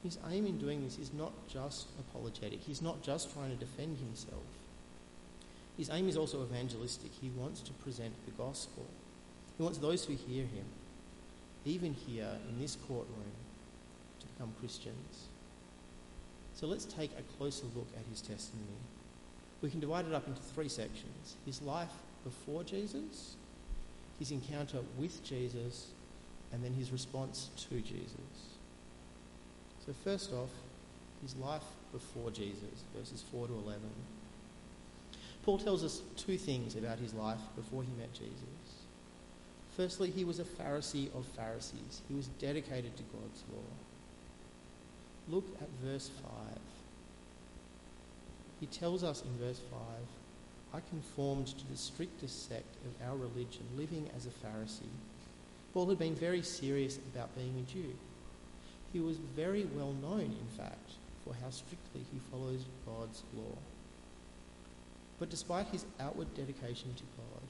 His 0.03 0.17
aim 0.29 0.45
in 0.45 0.57
doing 0.57 0.83
this 0.83 0.99
is 0.99 1.13
not 1.13 1.31
just 1.47 1.87
apologetic, 1.97 2.59
he's 2.59 2.81
not 2.81 3.01
just 3.01 3.33
trying 3.33 3.51
to 3.51 3.55
defend 3.55 3.97
himself. 3.97 4.43
His 5.77 5.89
aim 5.89 6.07
is 6.07 6.17
also 6.17 6.43
evangelistic. 6.43 7.11
He 7.19 7.29
wants 7.29 7.61
to 7.61 7.71
present 7.73 8.13
the 8.25 8.31
gospel. 8.31 8.85
He 9.57 9.63
wants 9.63 9.79
those 9.79 10.05
who 10.05 10.13
hear 10.13 10.43
him, 10.43 10.65
even 11.65 11.93
here 11.93 12.29
in 12.49 12.59
this 12.59 12.75
courtroom, 12.87 13.31
to 14.19 14.25
become 14.27 14.53
Christians. 14.59 15.27
So 16.55 16.67
let's 16.67 16.85
take 16.85 17.11
a 17.17 17.37
closer 17.37 17.65
look 17.75 17.87
at 17.97 18.05
his 18.09 18.21
testimony. 18.21 18.67
We 19.61 19.69
can 19.69 19.79
divide 19.79 20.05
it 20.05 20.13
up 20.13 20.27
into 20.27 20.41
three 20.41 20.69
sections 20.69 21.35
his 21.45 21.61
life 21.61 21.91
before 22.23 22.63
Jesus, 22.63 23.35
his 24.19 24.31
encounter 24.31 24.79
with 24.97 25.23
Jesus, 25.23 25.87
and 26.51 26.63
then 26.63 26.73
his 26.73 26.91
response 26.91 27.49
to 27.69 27.81
Jesus. 27.81 28.57
So, 29.85 29.93
first 30.03 30.31
off, 30.31 30.49
his 31.21 31.35
life 31.37 31.63
before 31.91 32.31
Jesus, 32.31 32.83
verses 32.95 33.23
4 33.31 33.47
to 33.47 33.53
11. 33.53 33.81
Paul 35.43 35.57
tells 35.57 35.83
us 35.83 36.01
two 36.15 36.37
things 36.37 36.75
about 36.75 36.99
his 36.99 37.13
life 37.13 37.39
before 37.55 37.83
he 37.83 37.89
met 37.97 38.13
Jesus. 38.13 38.33
Firstly, 39.75 40.11
he 40.11 40.23
was 40.23 40.39
a 40.39 40.43
Pharisee 40.43 41.13
of 41.15 41.25
Pharisees, 41.35 42.01
he 42.07 42.13
was 42.13 42.27
dedicated 42.39 42.95
to 42.97 43.03
God's 43.03 43.43
law. 43.51 43.63
Look 45.29 45.45
at 45.61 45.69
verse 45.83 46.09
5. 46.21 46.31
He 48.59 48.67
tells 48.67 49.03
us 49.03 49.23
in 49.23 49.45
verse 49.45 49.59
5 49.71 49.79
I 50.75 50.79
conformed 50.89 51.47
to 51.47 51.67
the 51.69 51.77
strictest 51.77 52.49
sect 52.49 52.75
of 52.85 53.07
our 53.07 53.15
religion, 53.15 53.63
living 53.77 54.09
as 54.15 54.25
a 54.25 54.29
Pharisee. 54.29 54.97
Paul 55.73 55.89
had 55.89 55.99
been 55.99 56.15
very 56.15 56.41
serious 56.41 56.97
about 56.97 57.35
being 57.35 57.53
a 57.59 57.71
Jew. 57.71 57.93
He 58.91 58.99
was 58.99 59.17
very 59.35 59.65
well 59.75 59.93
known, 60.01 60.21
in 60.39 60.57
fact, 60.57 60.91
for 61.23 61.33
how 61.33 61.49
strictly 61.49 62.01
he 62.11 62.19
follows 62.31 62.65
God's 62.85 63.23
law. 63.35 63.57
But 65.19 65.29
despite 65.29 65.67
his 65.67 65.85
outward 65.99 66.33
dedication 66.35 66.93
to 66.95 67.03
God, 67.17 67.43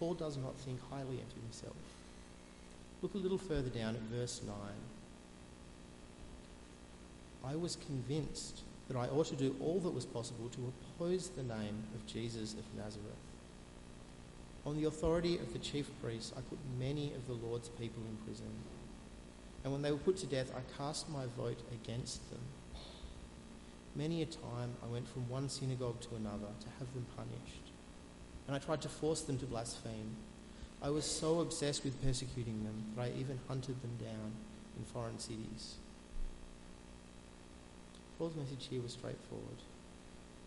Paul 0.00 0.14
does 0.14 0.38
not 0.38 0.56
think 0.56 0.80
highly 0.90 1.20
of 1.20 1.32
himself. 1.44 1.76
Look 3.02 3.14
a 3.14 3.18
little 3.18 3.38
further 3.38 3.68
down 3.68 3.94
at 3.94 4.00
verse 4.02 4.40
9. 4.44 4.56
I 7.44 7.54
was 7.54 7.76
convinced 7.76 8.62
that 8.88 8.96
I 8.96 9.06
ought 9.06 9.26
to 9.26 9.36
do 9.36 9.54
all 9.60 9.78
that 9.80 9.94
was 9.94 10.06
possible 10.06 10.48
to 10.48 10.72
oppose 10.98 11.28
the 11.28 11.42
name 11.42 11.84
of 11.94 12.06
Jesus 12.06 12.54
of 12.54 12.64
Nazareth. 12.76 13.04
On 14.66 14.76
the 14.76 14.88
authority 14.88 15.36
of 15.38 15.52
the 15.52 15.58
chief 15.58 15.88
priests, 16.02 16.32
I 16.36 16.40
put 16.40 16.58
many 16.78 17.12
of 17.14 17.26
the 17.26 17.34
Lord's 17.46 17.68
people 17.68 18.02
in 18.08 18.16
prison. 18.26 18.50
And 19.64 19.72
when 19.72 19.82
they 19.82 19.92
were 19.92 19.98
put 19.98 20.16
to 20.18 20.26
death, 20.26 20.50
I 20.56 20.60
cast 20.76 21.08
my 21.08 21.24
vote 21.36 21.60
against 21.72 22.28
them. 22.30 22.40
Many 23.94 24.22
a 24.22 24.26
time 24.26 24.72
I 24.82 24.86
went 24.90 25.08
from 25.08 25.28
one 25.28 25.48
synagogue 25.48 26.00
to 26.02 26.16
another 26.16 26.48
to 26.60 26.66
have 26.78 26.92
them 26.94 27.06
punished. 27.16 27.69
And 28.46 28.56
I 28.56 28.58
tried 28.58 28.82
to 28.82 28.88
force 28.88 29.22
them 29.22 29.38
to 29.38 29.46
blaspheme. 29.46 30.16
I 30.82 30.90
was 30.90 31.04
so 31.04 31.40
obsessed 31.40 31.84
with 31.84 32.02
persecuting 32.02 32.64
them 32.64 32.84
that 32.96 33.02
I 33.02 33.12
even 33.18 33.38
hunted 33.48 33.80
them 33.82 33.96
down 34.00 34.32
in 34.78 34.84
foreign 34.84 35.18
cities. 35.18 35.76
Paul's 38.18 38.36
message 38.36 38.68
here 38.68 38.82
was 38.82 38.92
straightforward. 38.92 39.62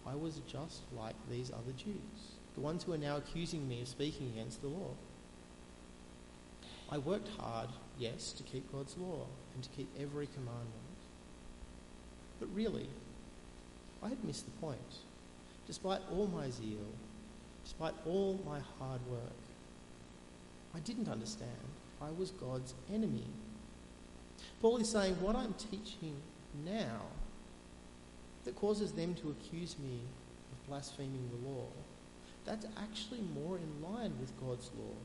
I 0.05 0.15
was 0.15 0.39
just 0.47 0.81
like 0.97 1.15
these 1.29 1.49
other 1.51 1.71
Jews, 1.77 2.35
the 2.55 2.61
ones 2.61 2.83
who 2.83 2.93
are 2.93 2.97
now 2.97 3.17
accusing 3.17 3.67
me 3.67 3.81
of 3.81 3.87
speaking 3.87 4.27
against 4.27 4.61
the 4.61 4.67
law. 4.67 4.91
I 6.91 6.97
worked 6.97 7.29
hard, 7.39 7.69
yes, 7.97 8.33
to 8.33 8.43
keep 8.43 8.71
God's 8.71 8.97
law 8.97 9.25
and 9.55 9.63
to 9.63 9.69
keep 9.69 9.89
every 9.99 10.27
commandment. 10.27 10.69
But 12.39 12.53
really, 12.53 12.87
I 14.03 14.09
had 14.09 14.23
missed 14.23 14.45
the 14.45 14.51
point. 14.59 14.97
Despite 15.65 16.01
all 16.11 16.27
my 16.27 16.49
zeal, 16.49 16.85
despite 17.63 17.93
all 18.05 18.39
my 18.45 18.59
hard 18.79 19.01
work, 19.07 19.43
I 20.75 20.79
didn't 20.79 21.07
understand. 21.07 21.49
I 22.01 22.09
was 22.17 22.31
God's 22.31 22.73
enemy. 22.93 23.27
Paul 24.61 24.77
is 24.77 24.89
saying 24.89 25.15
what 25.21 25.35
I'm 25.35 25.53
teaching 25.53 26.15
now 26.65 27.01
that 28.43 28.55
causes 28.55 28.91
them 28.91 29.13
to 29.15 29.29
accuse 29.29 29.77
me 29.79 29.99
of 30.51 30.67
blaspheming 30.67 31.29
the 31.31 31.49
law, 31.49 31.67
that's 32.45 32.65
actually 32.81 33.21
more 33.33 33.57
in 33.57 33.81
line 33.81 34.13
with 34.19 34.37
God's 34.39 34.69
law 34.77 34.95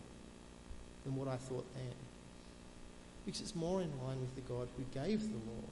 than 1.04 1.14
what 1.14 1.28
I 1.28 1.36
thought 1.36 1.66
then. 1.74 1.94
Because 3.24 3.40
it's 3.40 3.54
more 3.54 3.80
in 3.80 3.92
line 4.04 4.20
with 4.20 4.34
the 4.34 4.52
God 4.52 4.68
who 4.76 4.82
gave 4.98 5.20
the 5.20 5.36
law. 5.36 5.68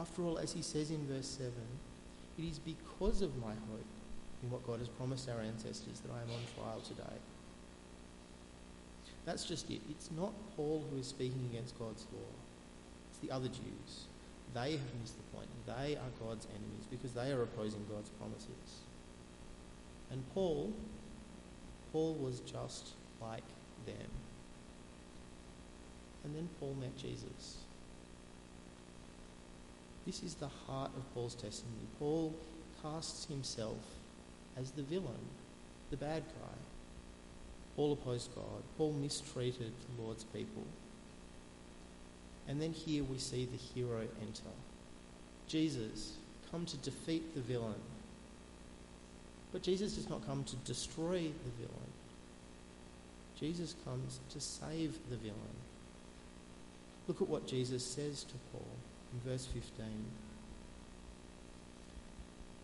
After 0.00 0.22
all, 0.22 0.38
as 0.38 0.52
he 0.52 0.62
says 0.62 0.90
in 0.90 1.06
verse 1.06 1.26
7, 1.26 1.52
it 2.38 2.42
is 2.42 2.58
because 2.58 3.20
of 3.20 3.36
my 3.36 3.50
hope 3.50 3.84
in 4.42 4.50
what 4.50 4.66
God 4.66 4.78
has 4.80 4.88
promised 4.88 5.28
our 5.28 5.40
ancestors 5.40 6.00
that 6.00 6.12
I 6.12 6.22
am 6.22 6.30
on 6.30 6.42
trial 6.56 6.80
today. 6.80 7.16
That's 9.24 9.44
just 9.44 9.70
it. 9.70 9.80
It's 9.88 10.10
not 10.10 10.32
Paul 10.56 10.84
who 10.90 10.98
is 10.98 11.06
speaking 11.06 11.48
against 11.50 11.78
God's 11.78 12.06
law, 12.12 12.32
it's 13.10 13.18
the 13.18 13.30
other 13.30 13.48
Jews 13.48 14.06
they 14.54 14.72
have 14.72 14.94
missed 15.00 15.16
the 15.16 15.36
point. 15.36 15.48
They 15.66 15.96
are 15.96 16.26
God's 16.26 16.46
enemies 16.50 16.86
because 16.90 17.12
they 17.12 17.32
are 17.32 17.42
opposing 17.42 17.84
God's 17.90 18.10
promises. 18.10 18.80
And 20.10 20.22
Paul, 20.34 20.72
Paul 21.92 22.14
was 22.14 22.40
just 22.40 22.90
like 23.20 23.44
them. 23.86 24.10
And 26.24 26.36
then 26.36 26.48
Paul 26.60 26.76
met 26.80 26.96
Jesus. 26.96 27.58
This 30.06 30.22
is 30.22 30.34
the 30.34 30.48
heart 30.48 30.90
of 30.96 31.14
Paul's 31.14 31.34
testimony. 31.34 31.86
Paul 31.98 32.34
casts 32.82 33.26
himself 33.26 33.78
as 34.58 34.70
the 34.70 34.82
villain, 34.82 35.26
the 35.90 35.96
bad 35.96 36.22
guy. 36.22 36.58
Paul 37.76 37.92
opposed 37.92 38.34
God. 38.34 38.62
Paul 38.76 38.92
mistreated 38.92 39.72
the 39.96 40.02
Lord's 40.02 40.24
people. 40.24 40.64
And 42.48 42.60
then 42.60 42.72
here 42.72 43.04
we 43.04 43.18
see 43.18 43.46
the 43.46 43.56
hero 43.56 44.00
enter. 44.20 44.54
Jesus, 45.46 46.14
come 46.50 46.66
to 46.66 46.76
defeat 46.78 47.34
the 47.34 47.40
villain. 47.40 47.80
But 49.52 49.62
Jesus 49.62 49.94
does 49.94 50.08
not 50.08 50.26
come 50.26 50.44
to 50.44 50.56
destroy 50.56 51.22
the 51.22 51.50
villain. 51.58 51.92
Jesus 53.38 53.74
comes 53.84 54.20
to 54.30 54.40
save 54.40 54.98
the 55.10 55.16
villain. 55.16 55.56
Look 57.08 57.20
at 57.20 57.28
what 57.28 57.46
Jesus 57.46 57.84
says 57.84 58.24
to 58.24 58.34
Paul 58.52 58.66
in 59.12 59.30
verse 59.30 59.46
15. 59.46 59.84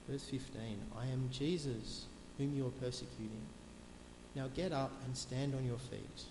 Verse 0.09 0.25
15 0.25 0.63
I 0.99 1.07
am 1.07 1.29
Jesus 1.31 2.07
whom 2.39 2.57
you 2.57 2.67
are 2.67 2.83
persecuting. 2.83 3.47
Now 4.35 4.49
get 4.55 4.73
up 4.73 4.93
and 5.05 5.17
stand 5.17 5.55
on 5.55 5.67
your 5.67 5.79
feet. 5.79 6.25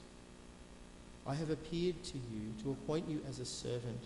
I 1.28 1.36
have 1.36 1.50
appeared 1.50 2.02
to 2.06 2.18
you 2.18 2.54
to 2.64 2.72
appoint 2.72 3.10
you 3.10 3.22
as 3.28 3.40
a 3.40 3.46
servant 3.46 4.02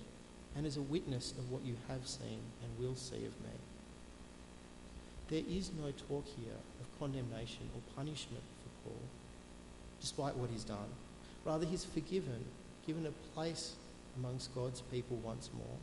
and 0.55 0.65
as 0.65 0.77
a 0.77 0.81
witness 0.81 1.31
of 1.37 1.51
what 1.51 1.63
you 1.63 1.75
have 1.87 2.07
seen 2.07 2.39
and 2.63 2.79
will 2.79 2.95
see 2.95 3.17
of 3.17 3.39
me. 3.41 3.57
There 5.29 5.43
is 5.47 5.71
no 5.79 5.91
talk 5.91 6.25
here 6.25 6.57
of 6.81 6.99
condemnation 6.99 7.69
or 7.73 7.95
punishment 7.95 8.43
for 8.63 8.89
Paul, 8.89 9.01
despite 10.01 10.35
what 10.35 10.49
he's 10.49 10.65
done. 10.65 10.89
Rather, 11.45 11.65
he's 11.65 11.85
forgiven, 11.85 12.43
given 12.85 13.05
a 13.05 13.11
place 13.33 13.75
amongst 14.17 14.53
God's 14.53 14.81
people 14.81 15.17
once 15.17 15.49
more. 15.55 15.77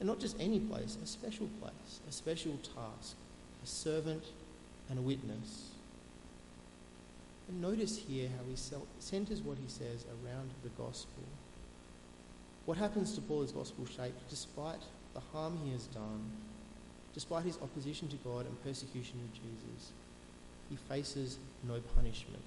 And 0.00 0.08
not 0.08 0.18
just 0.18 0.36
any 0.40 0.58
place, 0.58 0.96
a 1.02 1.06
special 1.06 1.46
place, 1.60 2.00
a 2.08 2.12
special 2.12 2.58
task, 2.74 3.16
a 3.62 3.66
servant 3.66 4.24
and 4.88 4.98
a 4.98 5.02
witness. 5.02 5.72
And 7.48 7.60
notice 7.60 7.98
here 7.98 8.28
how 8.28 8.44
he 8.48 8.56
centers 8.98 9.42
what 9.42 9.58
he 9.58 9.68
says 9.68 10.06
around 10.24 10.50
the 10.62 10.70
gospel. 10.70 11.24
What 12.64 12.78
happens 12.78 13.14
to 13.14 13.20
Paul 13.20 13.42
is 13.42 13.52
gospel 13.52 13.84
shaped 13.86 14.28
despite 14.30 14.80
the 15.12 15.20
harm 15.32 15.58
he 15.64 15.72
has 15.72 15.86
done, 15.86 16.30
despite 17.12 17.44
his 17.44 17.58
opposition 17.60 18.08
to 18.08 18.16
God 18.16 18.46
and 18.46 18.64
persecution 18.64 19.20
of 19.24 19.32
Jesus. 19.32 19.92
He 20.70 20.76
faces 20.76 21.38
no 21.66 21.80
punishment. 21.96 22.42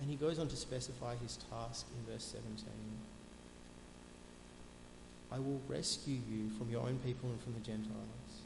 And 0.00 0.10
he 0.10 0.16
goes 0.16 0.40
on 0.40 0.48
to 0.48 0.56
specify 0.56 1.14
his 1.22 1.38
task 1.48 1.86
in 1.96 2.12
verse 2.12 2.24
17. 2.24 2.56
I 5.32 5.38
will 5.38 5.60
rescue 5.66 6.18
you 6.30 6.50
from 6.58 6.70
your 6.70 6.82
own 6.82 6.98
people 7.04 7.30
and 7.30 7.40
from 7.40 7.54
the 7.54 7.60
Gentiles. 7.60 8.42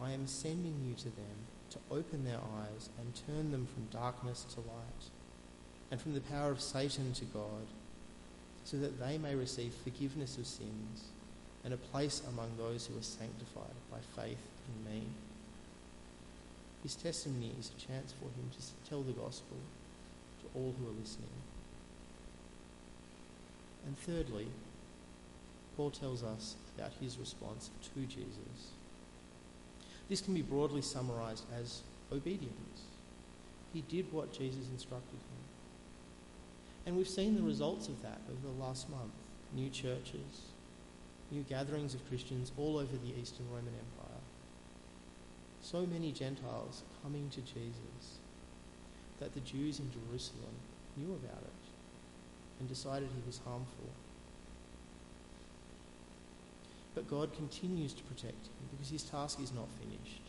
I 0.00 0.12
am 0.12 0.26
sending 0.26 0.80
you 0.86 0.94
to 0.94 1.04
them 1.04 1.46
to 1.70 1.78
open 1.90 2.24
their 2.24 2.38
eyes 2.38 2.88
and 2.98 3.12
turn 3.26 3.50
them 3.50 3.66
from 3.66 3.98
darkness 4.00 4.46
to 4.54 4.60
light 4.60 5.10
and 5.90 6.00
from 6.00 6.14
the 6.14 6.20
power 6.20 6.50
of 6.50 6.60
Satan 6.60 7.12
to 7.12 7.24
God, 7.26 7.66
so 8.64 8.78
that 8.78 8.98
they 8.98 9.18
may 9.18 9.34
receive 9.34 9.74
forgiveness 9.74 10.38
of 10.38 10.46
sins 10.46 11.04
and 11.62 11.74
a 11.74 11.78
place 11.78 12.22
among 12.28 12.50
those 12.56 12.86
who 12.86 12.98
are 12.98 13.02
sanctified 13.02 13.74
by 13.90 13.98
faith 14.20 14.38
in 14.68 14.90
me. 14.90 15.06
His 16.82 16.94
testimony 16.94 17.52
is 17.58 17.70
a 17.70 17.86
chance 17.86 18.12
for 18.12 18.24
him 18.24 18.50
to 18.52 18.88
tell 18.90 19.02
the 19.02 19.12
gospel 19.12 19.56
to 20.40 20.58
all 20.58 20.74
who 20.78 20.88
are 20.88 21.00
listening. 21.00 21.28
And 23.86 23.98
thirdly, 23.98 24.48
Paul 25.76 25.90
tells 25.90 26.22
us 26.22 26.56
about 26.76 26.92
his 27.00 27.18
response 27.18 27.70
to 27.94 28.00
Jesus. 28.06 28.72
This 30.08 30.20
can 30.20 30.34
be 30.34 30.42
broadly 30.42 30.82
summarized 30.82 31.44
as 31.58 31.82
obedience. 32.12 32.82
He 33.72 33.82
did 33.82 34.12
what 34.12 34.32
Jesus 34.32 34.68
instructed 34.72 35.16
him. 35.16 35.44
And 36.86 36.96
we've 36.96 37.08
seen 37.08 37.34
the 37.34 37.42
results 37.42 37.88
of 37.88 38.02
that 38.02 38.20
over 38.30 38.46
the 38.46 38.62
last 38.62 38.90
month. 38.90 39.12
New 39.54 39.70
churches, 39.70 40.52
new 41.30 41.42
gatherings 41.42 41.94
of 41.94 42.06
Christians 42.08 42.52
all 42.56 42.76
over 42.76 42.96
the 42.96 43.20
Eastern 43.20 43.46
Roman 43.48 43.68
Empire. 43.68 44.20
So 45.62 45.86
many 45.86 46.12
Gentiles 46.12 46.82
coming 47.02 47.30
to 47.30 47.40
Jesus 47.40 48.18
that 49.20 49.32
the 49.32 49.40
Jews 49.40 49.78
in 49.78 49.90
Jerusalem 49.90 50.54
knew 50.96 51.14
about 51.14 51.42
it 51.42 51.64
and 52.60 52.68
decided 52.68 53.08
he 53.14 53.26
was 53.26 53.40
harmful. 53.44 53.88
But 56.94 57.08
God 57.08 57.34
continues 57.34 57.92
to 57.94 58.02
protect 58.04 58.46
him 58.46 58.68
because 58.70 58.90
his 58.90 59.02
task 59.02 59.40
is 59.40 59.52
not 59.52 59.68
finished. 59.80 60.22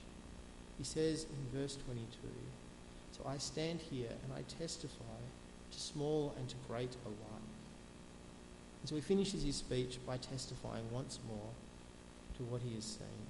He 0.77 0.83
says 0.83 1.25
in 1.25 1.59
verse 1.59 1.77
22 1.85 2.07
So 3.11 3.21
I 3.27 3.37
stand 3.37 3.79
here 3.79 4.09
and 4.23 4.33
I 4.33 4.41
testify 4.59 5.19
to 5.71 5.79
small 5.79 6.33
and 6.37 6.49
to 6.49 6.55
great 6.67 6.95
alike. 7.05 7.55
And 8.81 8.89
so 8.89 8.95
he 8.95 9.01
finishes 9.01 9.43
his 9.43 9.55
speech 9.55 9.99
by 10.05 10.17
testifying 10.17 10.85
once 10.91 11.19
more 11.27 11.49
to 12.37 12.43
what 12.43 12.61
he 12.61 12.75
has 12.75 12.85
seen. 12.85 13.25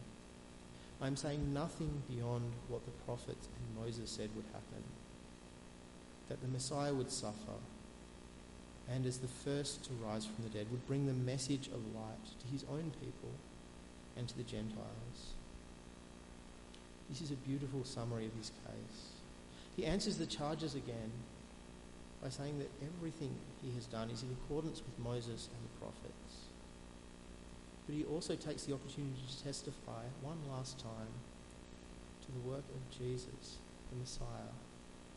I'm 1.01 1.15
saying 1.15 1.53
nothing 1.53 2.03
beyond 2.09 2.51
what 2.67 2.85
the 2.85 2.91
prophets 3.05 3.47
and 3.47 3.85
Moses 3.85 4.09
said 4.09 4.29
would 4.35 4.45
happen 4.53 4.83
that 6.29 6.41
the 6.41 6.47
Messiah 6.47 6.93
would 6.93 7.11
suffer 7.11 7.59
and 8.91 9.05
as 9.05 9.17
the 9.17 9.27
first 9.27 9.83
to 9.85 9.93
rise 9.93 10.25
from 10.25 10.43
the 10.43 10.49
dead 10.49 10.67
would 10.71 10.87
bring 10.87 11.07
the 11.07 11.13
message 11.13 11.67
of 11.67 11.95
light 11.95 12.25
to 12.39 12.47
his 12.51 12.63
own 12.71 12.91
people 12.99 13.31
and 14.17 14.27
to 14.27 14.37
the 14.37 14.43
Gentiles. 14.43 15.33
This 17.09 17.21
is 17.21 17.31
a 17.31 17.35
beautiful 17.35 17.83
summary 17.83 18.25
of 18.25 18.33
his 18.33 18.51
case. 18.65 19.11
He 19.75 19.85
answers 19.85 20.17
the 20.17 20.25
charges 20.25 20.75
again 20.75 21.11
by 22.23 22.29
saying 22.29 22.57
that 22.59 22.71
everything 22.81 23.35
he 23.61 23.71
has 23.75 23.85
done 23.85 24.09
is 24.09 24.23
in 24.23 24.29
accordance 24.31 24.81
with 24.81 24.97
Moses 24.97 25.49
and 25.53 25.61
the 25.63 25.79
prophets. 25.79 26.49
But 27.85 27.95
he 27.95 28.03
also 28.05 28.35
takes 28.35 28.63
the 28.63 28.73
opportunity 28.73 29.21
to 29.29 29.43
testify 29.43 30.01
one 30.21 30.39
last 30.49 30.79
time 30.79 31.13
to 32.25 32.31
the 32.31 32.49
work 32.49 32.63
of 32.73 32.97
Jesus, 32.97 33.57
the 33.91 33.99
Messiah, 33.99 34.53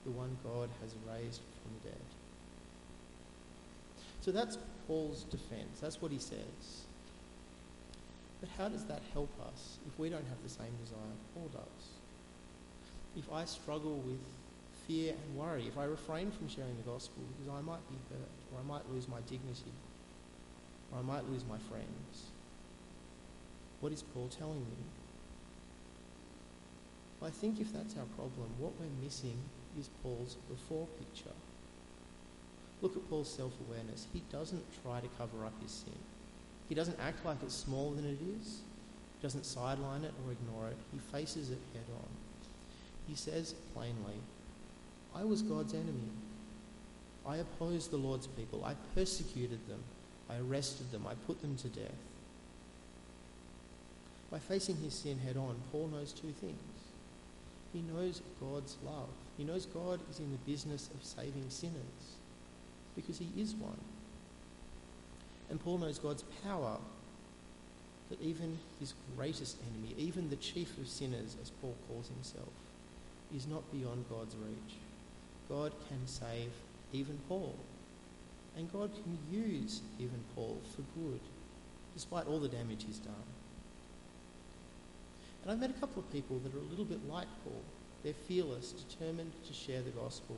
the 0.05 0.11
one 0.11 0.37
God 0.45 0.69
has 0.83 0.95
raised 1.09 1.41
from 1.63 1.73
the 1.81 1.89
dead. 1.89 2.18
So 4.21 4.33
that's 4.33 4.59
Paul's 4.87 5.25
defense. 5.25 5.79
That's 5.81 6.01
what 6.03 6.11
he 6.11 6.19
says. 6.19 6.85
But 8.41 8.51
how 8.57 8.69
does 8.69 8.85
that 8.85 9.03
help 9.13 9.31
us 9.47 9.79
if 9.87 9.99
we 9.99 10.09
don't 10.09 10.27
have 10.29 10.43
the 10.43 10.49
same 10.49 10.75
desire 10.83 10.99
Paul 11.35 11.49
does? 11.53 11.89
If 13.17 13.33
I 13.33 13.45
struggle 13.45 13.97
with 13.97 14.21
fear 14.87 15.13
and 15.13 15.37
worry, 15.37 15.67
if 15.67 15.77
I 15.77 15.85
refrain 15.85 16.31
from 16.31 16.49
sharing 16.49 16.77
the 16.77 16.91
gospel 16.91 17.23
because 17.37 17.53
I 17.53 17.61
might 17.61 17.87
be 17.91 17.97
hurt, 18.11 18.31
or 18.53 18.61
I 18.61 18.67
might 18.67 18.89
lose 18.93 19.09
my 19.09 19.21
dignity, 19.29 19.73
or 20.93 20.99
I 21.01 21.03
might 21.03 21.29
lose 21.29 21.45
my 21.49 21.59
friends, 21.59 22.31
what 23.81 23.93
is 23.93 24.03
Paul 24.03 24.29
telling 24.29 24.61
me? 24.61 24.85
I 27.21 27.31
think 27.31 27.61
if 27.61 27.73
that's 27.73 27.97
our 27.97 28.07
problem, 28.17 28.49
what 28.59 28.73
we're 28.79 29.05
missing 29.05 29.39
is 29.79 29.91
Paul's 30.03 30.37
before 30.49 30.87
picture. 30.99 31.35
Look 32.81 32.97
at 32.97 33.09
Paul's 33.11 33.31
self 33.31 33.53
awareness. 33.69 34.07
He 34.13 34.23
doesn't 34.31 34.65
try 34.83 35.01
to 35.01 35.09
cover 35.19 35.45
up 35.45 35.55
his 35.63 35.73
sin, 35.73 35.99
he 36.69 36.75
doesn't 36.75 36.99
act 37.01 37.25
like 37.25 37.39
it's 37.43 37.55
smaller 37.55 37.97
than 37.97 38.05
it 38.05 38.19
is, 38.41 38.61
he 39.19 39.23
doesn't 39.23 39.47
sideline 39.47 40.05
it 40.05 40.13
or 40.25 40.33
ignore 40.33 40.69
it. 40.69 40.77
He 40.93 40.99
faces 40.99 41.51
it 41.51 41.59
head 41.75 41.85
on. 41.95 42.09
He 43.09 43.15
says 43.15 43.55
plainly, 43.75 44.21
I 45.15 45.25
was 45.25 45.43
God's 45.43 45.75
enemy. 45.75 46.11
I 47.27 47.37
opposed 47.37 47.91
the 47.91 47.97
Lord's 47.97 48.27
people. 48.27 48.65
I 48.65 48.75
persecuted 48.95 49.67
them. 49.69 49.83
I 50.31 50.37
arrested 50.39 50.91
them. 50.93 51.07
I 51.07 51.15
put 51.27 51.43
them 51.43 51.57
to 51.57 51.69
death. 51.69 51.91
By 54.31 54.39
facing 54.39 54.77
his 54.77 54.95
sin 54.95 55.19
head 55.19 55.37
on, 55.37 55.57
Paul 55.73 55.89
knows 55.89 56.13
two 56.13 56.33
things. 56.41 56.59
He 57.73 57.81
knows 57.81 58.23
God's 58.41 58.77
love. 58.85 59.09
He 59.37 59.45
knows 59.45 59.67
God 59.67 60.01
is 60.11 60.21
in 60.21 60.31
the 60.31 60.51
business 60.51 60.91
of 60.95 61.05
saving 61.05 61.47
sinners 61.49 62.17
because 62.99 63.19
he 63.19 63.29
is 63.41 63.55
one. 63.55 63.79
And 65.51 65.63
Paul 65.63 65.79
knows 65.79 65.99
God's 65.99 66.25
power 66.45 66.79
that 68.11 68.21
even 68.21 68.59
his 68.81 68.95
greatest 69.17 69.57
enemy, 69.71 69.95
even 69.97 70.31
the 70.31 70.37
chief 70.37 70.77
of 70.79 70.89
sinners, 70.89 71.37
as 71.41 71.51
Paul 71.63 71.77
calls 71.87 72.09
himself, 72.09 72.49
is 73.35 73.47
not 73.47 73.71
beyond 73.73 74.05
God's 74.11 74.35
reach. 74.35 74.77
God 75.49 75.73
can 75.89 76.07
save 76.07 76.51
even 76.93 77.19
Paul. 77.29 77.55
And 78.57 78.73
God 78.73 78.91
can 78.93 79.19
use 79.31 79.83
even 80.01 80.25
Paul 80.35 80.59
for 80.75 80.83
good, 80.99 81.21
despite 81.95 82.27
all 82.27 82.41
the 82.41 82.49
damage 82.49 82.85
he's 82.87 82.99
done. 82.99 83.15
And 85.43 85.53
I've 85.53 85.61
met 85.61 85.71
a 85.71 85.81
couple 85.81 86.03
of 86.03 86.13
people 86.13 86.41
that 86.41 86.53
are 86.53 86.59
a 86.59 86.71
little 86.71 86.85
bit 86.85 87.09
like 87.09 87.29
Paul. 87.45 87.63
They're 88.03 88.13
fearless, 88.27 88.73
determined 88.73 89.33
to 89.47 89.53
share 89.53 89.83
the 89.83 89.91
gospel 89.91 90.37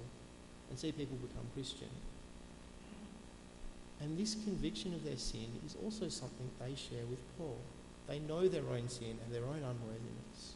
and 0.69 0.79
see 0.79 0.93
people 0.93 1.17
become 1.17 1.47
Christian. 1.55 1.89
And 4.01 4.17
this 4.19 4.35
conviction 4.35 4.95
of 4.95 5.05
their 5.05 5.19
sin 5.19 5.61
is 5.67 5.77
also 5.85 6.09
something 6.09 6.51
they 6.59 6.75
share 6.75 7.05
with 7.09 7.19
Paul. 7.37 7.59
They 8.09 8.19
know 8.19 8.49
their 8.49 8.65
own 8.73 8.89
sin 8.89 9.19
and 9.25 9.35
their 9.35 9.45
own 9.45 9.63
unworthiness. 9.63 10.55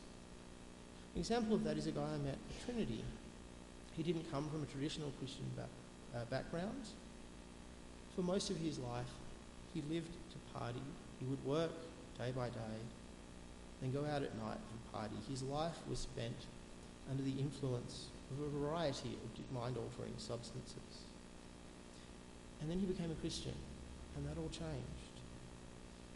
An 1.14 1.20
example 1.20 1.54
of 1.54 1.64
that 1.64 1.76
is 1.76 1.86
a 1.86 1.92
guy 1.92 2.02
I 2.02 2.18
met 2.18 2.34
at 2.34 2.64
Trinity. 2.64 3.04
He 3.96 4.02
didn't 4.02 4.30
come 4.32 4.48
from 4.48 4.62
a 4.62 4.66
traditional 4.66 5.12
Christian 5.18 5.44
back, 5.56 5.68
uh, 6.16 6.24
background. 6.24 6.88
For 8.16 8.22
most 8.22 8.50
of 8.50 8.56
his 8.56 8.78
life, 8.78 9.10
he 9.72 9.82
lived 9.90 10.10
to 10.32 10.58
party. 10.58 10.82
He 11.20 11.26
would 11.26 11.44
work 11.44 11.70
day 12.18 12.32
by 12.34 12.48
day, 12.48 12.78
then 13.80 13.92
go 13.92 14.04
out 14.04 14.22
at 14.22 14.34
night 14.38 14.58
and 14.58 14.92
party. 14.92 15.16
His 15.28 15.42
life 15.42 15.76
was 15.88 15.98
spent 15.98 16.46
under 17.10 17.22
the 17.22 17.38
influence 17.38 18.06
of 18.30 18.44
a 18.44 18.58
variety 18.58 19.18
of 19.22 19.52
mind 19.52 19.76
altering 19.76 20.14
substances. 20.16 21.04
And 22.60 22.70
then 22.70 22.78
he 22.78 22.86
became 22.86 23.10
a 23.10 23.20
Christian, 23.20 23.54
and 24.16 24.26
that 24.26 24.40
all 24.40 24.48
changed. 24.48 25.14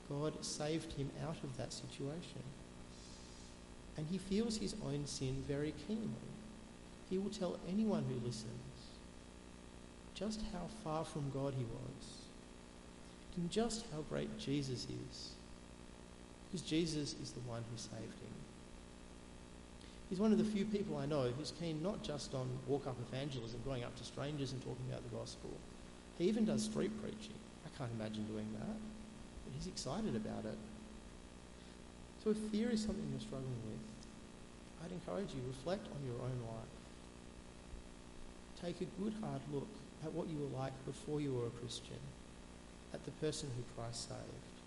God 0.08 0.44
saved 0.44 0.94
him 0.94 1.10
out 1.26 1.36
of 1.44 1.56
that 1.58 1.72
situation. 1.72 2.42
And 3.96 4.06
he 4.10 4.18
feels 4.18 4.56
his 4.56 4.74
own 4.86 5.06
sin 5.06 5.42
very 5.46 5.74
keenly. 5.86 6.08
He 7.10 7.18
will 7.18 7.30
tell 7.30 7.58
anyone 7.68 8.04
who 8.08 8.26
listens 8.26 8.52
just 10.14 10.42
how 10.52 10.66
far 10.82 11.04
from 11.04 11.30
God 11.30 11.54
he 11.56 11.64
was, 11.64 12.18
and 13.36 13.50
just 13.50 13.84
how 13.92 14.00
great 14.08 14.36
Jesus 14.36 14.86
is, 15.10 15.30
because 16.46 16.66
Jesus 16.66 17.14
is 17.22 17.30
the 17.30 17.40
one 17.40 17.62
who 17.70 17.76
saved 17.76 17.94
him. 17.94 18.34
He's 20.10 20.18
one 20.18 20.32
of 20.32 20.38
the 20.38 20.44
few 20.44 20.64
people 20.64 20.96
I 20.96 21.06
know 21.06 21.30
who's 21.36 21.52
keen 21.60 21.82
not 21.82 22.02
just 22.02 22.34
on 22.34 22.48
walk 22.66 22.86
up 22.86 22.96
evangelism, 23.12 23.60
going 23.64 23.84
up 23.84 23.94
to 23.96 24.04
strangers 24.04 24.52
and 24.52 24.60
talking 24.62 24.86
about 24.88 25.08
the 25.08 25.16
gospel. 25.16 25.50
He 26.18 26.24
even 26.24 26.44
does 26.44 26.64
street 26.64 26.90
preaching. 27.00 27.38
I 27.64 27.78
can't 27.78 27.90
imagine 27.98 28.26
doing 28.26 28.48
that, 28.58 28.76
but 29.44 29.54
he's 29.56 29.68
excited 29.68 30.16
about 30.16 30.44
it. 30.44 30.58
So 32.24 32.30
if 32.30 32.36
fear 32.50 32.70
is 32.70 32.82
something 32.82 33.06
you're 33.10 33.20
struggling 33.20 33.62
with, 33.70 33.80
I'd 34.84 34.92
encourage 34.92 35.32
you 35.34 35.40
to 35.40 35.46
reflect 35.46 35.86
on 35.86 36.04
your 36.04 36.20
own 36.20 36.38
life. 36.42 36.74
Take 38.60 38.80
a 38.80 39.00
good 39.00 39.14
hard 39.22 39.40
look 39.52 39.68
at 40.04 40.12
what 40.12 40.28
you 40.28 40.38
were 40.38 40.58
like 40.58 40.72
before 40.84 41.20
you 41.20 41.32
were 41.32 41.46
a 41.46 41.50
Christian, 41.50 42.02
at 42.92 43.04
the 43.04 43.12
person 43.12 43.48
who 43.56 43.62
Christ 43.80 44.08
saved. 44.08 44.58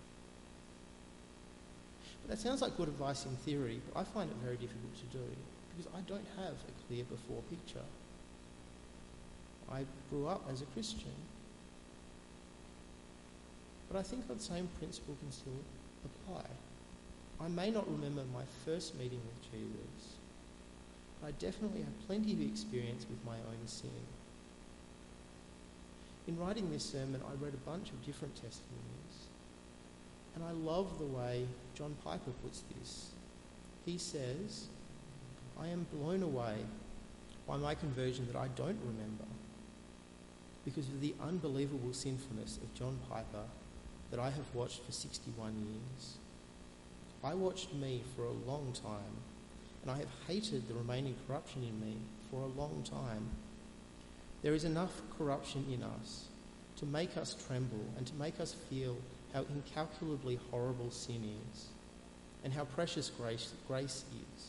But 2.22 2.30
that 2.30 2.42
sounds 2.42 2.62
like 2.62 2.76
good 2.76 2.88
advice 2.88 3.26
in 3.26 3.36
theory, 3.36 3.80
but 3.92 4.00
I 4.00 4.04
find 4.04 4.30
it 4.30 4.36
very 4.42 4.56
difficult 4.56 4.94
to 4.96 5.18
do 5.18 5.24
because 5.76 5.92
I 5.94 6.00
don't 6.08 6.26
have 6.36 6.54
a 6.54 6.72
clear 6.86 7.04
before 7.04 7.42
picture. 7.50 7.84
I 9.70 9.84
grew 10.10 10.26
up 10.26 10.44
as 10.50 10.62
a 10.62 10.66
Christian. 10.66 11.12
But 13.92 13.98
I 13.98 14.02
think 14.02 14.26
that 14.28 14.40
same 14.40 14.68
principle 14.78 15.16
can 15.20 15.30
still 15.30 15.60
apply. 16.02 16.44
I 17.38 17.48
may 17.48 17.70
not 17.70 17.90
remember 17.90 18.22
my 18.32 18.44
first 18.64 18.96
meeting 18.98 19.20
with 19.26 19.52
Jesus, 19.52 20.16
but 21.20 21.28
I 21.28 21.30
definitely 21.32 21.80
have 21.80 22.06
plenty 22.06 22.32
of 22.32 22.40
experience 22.40 23.04
with 23.10 23.22
my 23.26 23.34
own 23.36 23.66
sin. 23.66 23.90
In 26.26 26.38
writing 26.38 26.70
this 26.70 26.84
sermon, 26.84 27.20
I 27.28 27.44
read 27.44 27.52
a 27.52 27.68
bunch 27.68 27.90
of 27.90 28.02
different 28.06 28.34
testimonies, 28.34 29.28
and 30.34 30.42
I 30.42 30.52
love 30.52 30.98
the 30.98 31.04
way 31.04 31.46
John 31.74 31.94
Piper 32.02 32.30
puts 32.42 32.62
this. 32.78 33.10
He 33.84 33.98
says, 33.98 34.68
I 35.60 35.66
am 35.68 35.86
blown 35.92 36.22
away 36.22 36.54
by 37.46 37.58
my 37.58 37.74
conversion 37.74 38.26
that 38.32 38.38
I 38.38 38.48
don't 38.56 38.78
remember 38.86 39.26
because 40.64 40.88
of 40.88 41.02
the 41.02 41.14
unbelievable 41.20 41.92
sinfulness 41.92 42.56
of 42.56 42.72
John 42.72 42.98
Piper 43.10 43.44
that 44.12 44.20
I 44.20 44.30
have 44.30 44.54
watched 44.54 44.84
for 44.84 44.92
61 44.92 45.54
years. 45.54 46.16
I 47.24 47.34
watched 47.34 47.72
me 47.72 48.02
for 48.14 48.24
a 48.24 48.50
long 48.50 48.72
time, 48.74 49.16
and 49.80 49.90
I 49.90 49.96
have 49.96 50.08
hated 50.28 50.68
the 50.68 50.74
remaining 50.74 51.16
corruption 51.26 51.62
in 51.62 51.80
me 51.80 51.96
for 52.30 52.42
a 52.42 52.60
long 52.60 52.84
time. 52.84 53.30
There 54.42 54.54
is 54.54 54.64
enough 54.64 55.00
corruption 55.16 55.64
in 55.72 55.82
us 55.82 56.26
to 56.76 56.84
make 56.84 57.16
us 57.16 57.34
tremble 57.46 57.84
and 57.96 58.06
to 58.06 58.14
make 58.16 58.38
us 58.38 58.54
feel 58.68 58.96
how 59.32 59.46
incalculably 59.54 60.38
horrible 60.50 60.90
sin 60.90 61.24
is 61.50 61.66
and 62.44 62.52
how 62.52 62.64
precious 62.64 63.08
grace, 63.08 63.52
grace 63.66 64.04
is, 64.36 64.44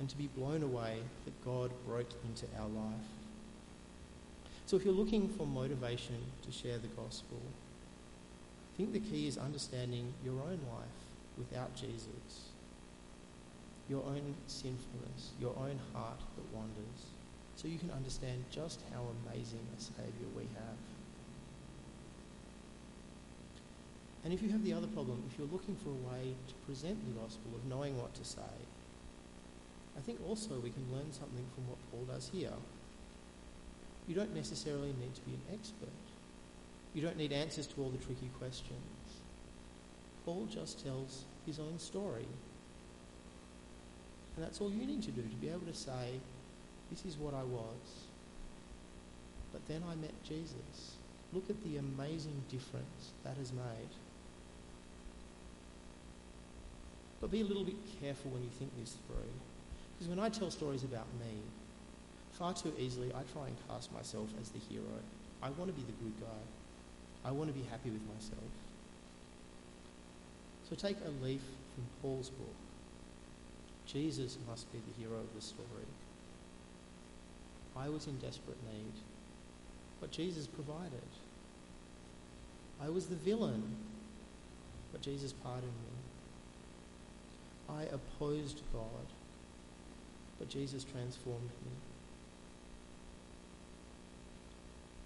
and 0.00 0.08
to 0.08 0.16
be 0.16 0.26
blown 0.26 0.64
away 0.64 0.98
that 1.24 1.44
God 1.44 1.70
broke 1.86 2.10
into 2.26 2.46
our 2.58 2.68
life. 2.68 3.10
So, 4.66 4.76
if 4.76 4.84
you're 4.84 4.94
looking 4.94 5.28
for 5.28 5.46
motivation 5.46 6.16
to 6.42 6.50
share 6.50 6.78
the 6.78 6.88
gospel, 6.88 7.38
think 8.80 8.92
the 8.94 9.10
key 9.10 9.28
is 9.28 9.36
understanding 9.36 10.14
your 10.24 10.40
own 10.40 10.58
life 10.72 11.00
without 11.36 11.74
Jesus, 11.74 12.48
your 13.90 14.02
own 14.04 14.34
sinfulness, 14.46 15.32
your 15.38 15.54
own 15.58 15.78
heart 15.92 16.18
that 16.36 16.56
wanders, 16.56 17.12
so 17.56 17.68
you 17.68 17.78
can 17.78 17.90
understand 17.90 18.42
just 18.50 18.80
how 18.90 19.04
amazing 19.26 19.60
a 19.76 19.80
Saviour 19.80 20.30
we 20.34 20.44
have. 20.54 20.80
And 24.24 24.32
if 24.32 24.40
you 24.40 24.48
have 24.48 24.64
the 24.64 24.72
other 24.72 24.86
problem, 24.86 25.22
if 25.30 25.38
you're 25.38 25.52
looking 25.52 25.76
for 25.76 25.90
a 25.90 26.14
way 26.14 26.32
to 26.48 26.54
present 26.64 26.96
the 27.04 27.20
gospel 27.20 27.52
of 27.54 27.64
knowing 27.66 28.00
what 28.00 28.14
to 28.14 28.24
say, 28.24 28.56
I 29.98 30.00
think 30.00 30.20
also 30.26 30.58
we 30.58 30.70
can 30.70 30.86
learn 30.90 31.12
something 31.12 31.44
from 31.54 31.68
what 31.68 31.78
Paul 31.90 32.04
does 32.14 32.30
here. 32.32 32.56
You 34.08 34.14
don't 34.14 34.34
necessarily 34.34 34.94
need 34.98 35.14
to 35.16 35.20
be 35.22 35.32
an 35.32 35.42
expert. 35.52 36.09
You 36.94 37.02
don't 37.02 37.16
need 37.16 37.32
answers 37.32 37.66
to 37.68 37.80
all 37.80 37.90
the 37.90 37.98
tricky 37.98 38.30
questions. 38.38 38.78
Paul 40.24 40.46
just 40.50 40.84
tells 40.84 41.24
his 41.46 41.58
own 41.58 41.78
story. 41.78 42.26
And 44.36 44.44
that's 44.44 44.60
all 44.60 44.70
you 44.70 44.86
need 44.86 45.02
to 45.02 45.10
do 45.10 45.22
to 45.22 45.36
be 45.36 45.48
able 45.48 45.66
to 45.66 45.74
say, 45.74 46.20
This 46.90 47.04
is 47.04 47.16
what 47.16 47.34
I 47.34 47.42
was. 47.42 48.06
But 49.52 49.66
then 49.66 49.82
I 49.90 49.94
met 49.96 50.14
Jesus. 50.22 50.96
Look 51.32 51.48
at 51.48 51.62
the 51.64 51.76
amazing 51.76 52.42
difference 52.48 53.12
that 53.24 53.36
has 53.36 53.52
made. 53.52 53.90
But 57.20 57.30
be 57.30 57.40
a 57.42 57.44
little 57.44 57.64
bit 57.64 57.76
careful 58.00 58.30
when 58.30 58.42
you 58.42 58.50
think 58.58 58.70
this 58.78 58.96
through. 59.06 59.30
Because 59.94 60.08
when 60.08 60.18
I 60.18 60.28
tell 60.28 60.50
stories 60.50 60.84
about 60.84 61.06
me, 61.20 61.36
far 62.32 62.54
too 62.54 62.72
easily 62.78 63.08
I 63.08 63.22
try 63.32 63.46
and 63.46 63.56
cast 63.68 63.92
myself 63.92 64.28
as 64.40 64.48
the 64.48 64.58
hero. 64.58 64.84
I 65.42 65.50
want 65.50 65.66
to 65.66 65.72
be 65.72 65.82
the 65.82 65.92
good 66.02 66.18
guy. 66.20 66.59
I 67.24 67.30
want 67.30 67.48
to 67.48 67.54
be 67.54 67.66
happy 67.70 67.90
with 67.90 68.02
myself. 68.14 68.50
So 70.68 70.76
take 70.76 70.96
a 71.04 71.24
leaf 71.24 71.42
from 71.74 71.84
Paul's 72.00 72.30
book. 72.30 72.54
Jesus 73.86 74.38
must 74.48 74.72
be 74.72 74.78
the 74.78 75.02
hero 75.02 75.18
of 75.18 75.34
the 75.34 75.40
story. 75.40 75.88
I 77.76 77.88
was 77.88 78.06
in 78.06 78.16
desperate 78.18 78.58
need, 78.72 78.92
but 80.00 80.10
Jesus 80.10 80.46
provided. 80.46 81.08
I 82.82 82.88
was 82.88 83.06
the 83.06 83.16
villain, 83.16 83.76
but 84.92 85.02
Jesus 85.02 85.32
pardoned 85.32 85.64
me. 85.64 86.00
I 87.68 87.82
opposed 87.94 88.62
God, 88.72 89.06
but 90.38 90.48
Jesus 90.48 90.84
transformed 90.84 91.50
me. 91.64 91.72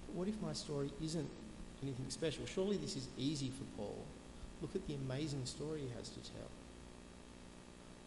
But 0.06 0.14
what 0.14 0.28
if 0.28 0.40
my 0.40 0.52
story 0.52 0.90
isn't 1.02 1.28
anything 1.84 2.06
special? 2.08 2.46
Surely 2.46 2.76
this 2.76 2.96
is 2.96 3.08
easy 3.18 3.50
for 3.50 3.64
Paul. 3.76 3.98
Look 4.60 4.74
at 4.74 4.86
the 4.86 4.94
amazing 4.94 5.44
story 5.44 5.80
he 5.80 5.96
has 5.96 6.08
to 6.08 6.20
tell. 6.20 6.50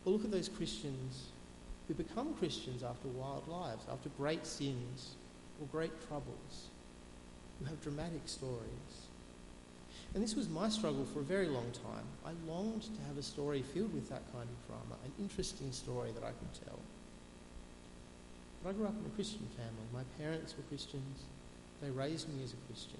Or 0.05 0.13
look 0.13 0.23
at 0.23 0.31
those 0.31 0.49
Christians 0.49 1.29
who 1.87 1.93
become 1.93 2.33
Christians 2.35 2.83
after 2.83 3.07
wild 3.09 3.47
lives, 3.47 3.85
after 3.91 4.09
great 4.17 4.45
sins 4.45 5.15
or 5.61 5.67
great 5.67 5.91
troubles, 6.07 6.69
who 7.59 7.65
have 7.65 7.81
dramatic 7.81 8.21
stories. 8.25 9.07
And 10.13 10.23
this 10.23 10.35
was 10.35 10.49
my 10.49 10.69
struggle 10.69 11.05
for 11.13 11.19
a 11.19 11.23
very 11.23 11.47
long 11.47 11.69
time. 11.71 12.05
I 12.25 12.31
longed 12.49 12.83
to 12.83 13.01
have 13.07 13.17
a 13.17 13.23
story 13.23 13.61
filled 13.61 13.93
with 13.93 14.09
that 14.09 14.23
kind 14.33 14.47
of 14.47 14.67
drama, 14.67 14.95
an 15.05 15.11
interesting 15.19 15.71
story 15.71 16.11
that 16.13 16.23
I 16.23 16.31
could 16.31 16.65
tell. 16.65 16.79
But 18.63 18.69
I 18.69 18.73
grew 18.73 18.85
up 18.85 18.95
in 18.99 19.05
a 19.05 19.15
Christian 19.15 19.47
family. 19.55 19.87
My 19.93 20.03
parents 20.17 20.55
were 20.57 20.63
Christians. 20.63 21.23
They 21.81 21.89
raised 21.91 22.27
me 22.29 22.43
as 22.43 22.53
a 22.53 22.57
Christian. 22.67 22.99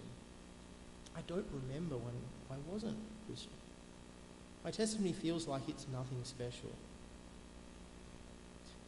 I 1.18 1.22
don't 1.28 1.48
remember 1.52 1.96
when 1.98 2.14
I 2.52 2.56
wasn't 2.72 2.98
Christian. 3.26 3.52
My 4.64 4.72
testimony 4.72 5.14
feels 5.14 5.48
like 5.48 5.68
it's 5.68 5.88
nothing 5.92 6.20
special. 6.24 6.72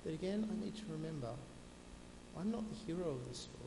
But 0.04 0.14
again, 0.14 0.48
I 0.50 0.64
need 0.64 0.76
to 0.76 0.84
remember 0.92 1.30
I'm 2.38 2.52
not 2.52 2.64
the 2.70 2.86
hero 2.86 3.10
of 3.10 3.28
the 3.28 3.36
story. 3.36 3.58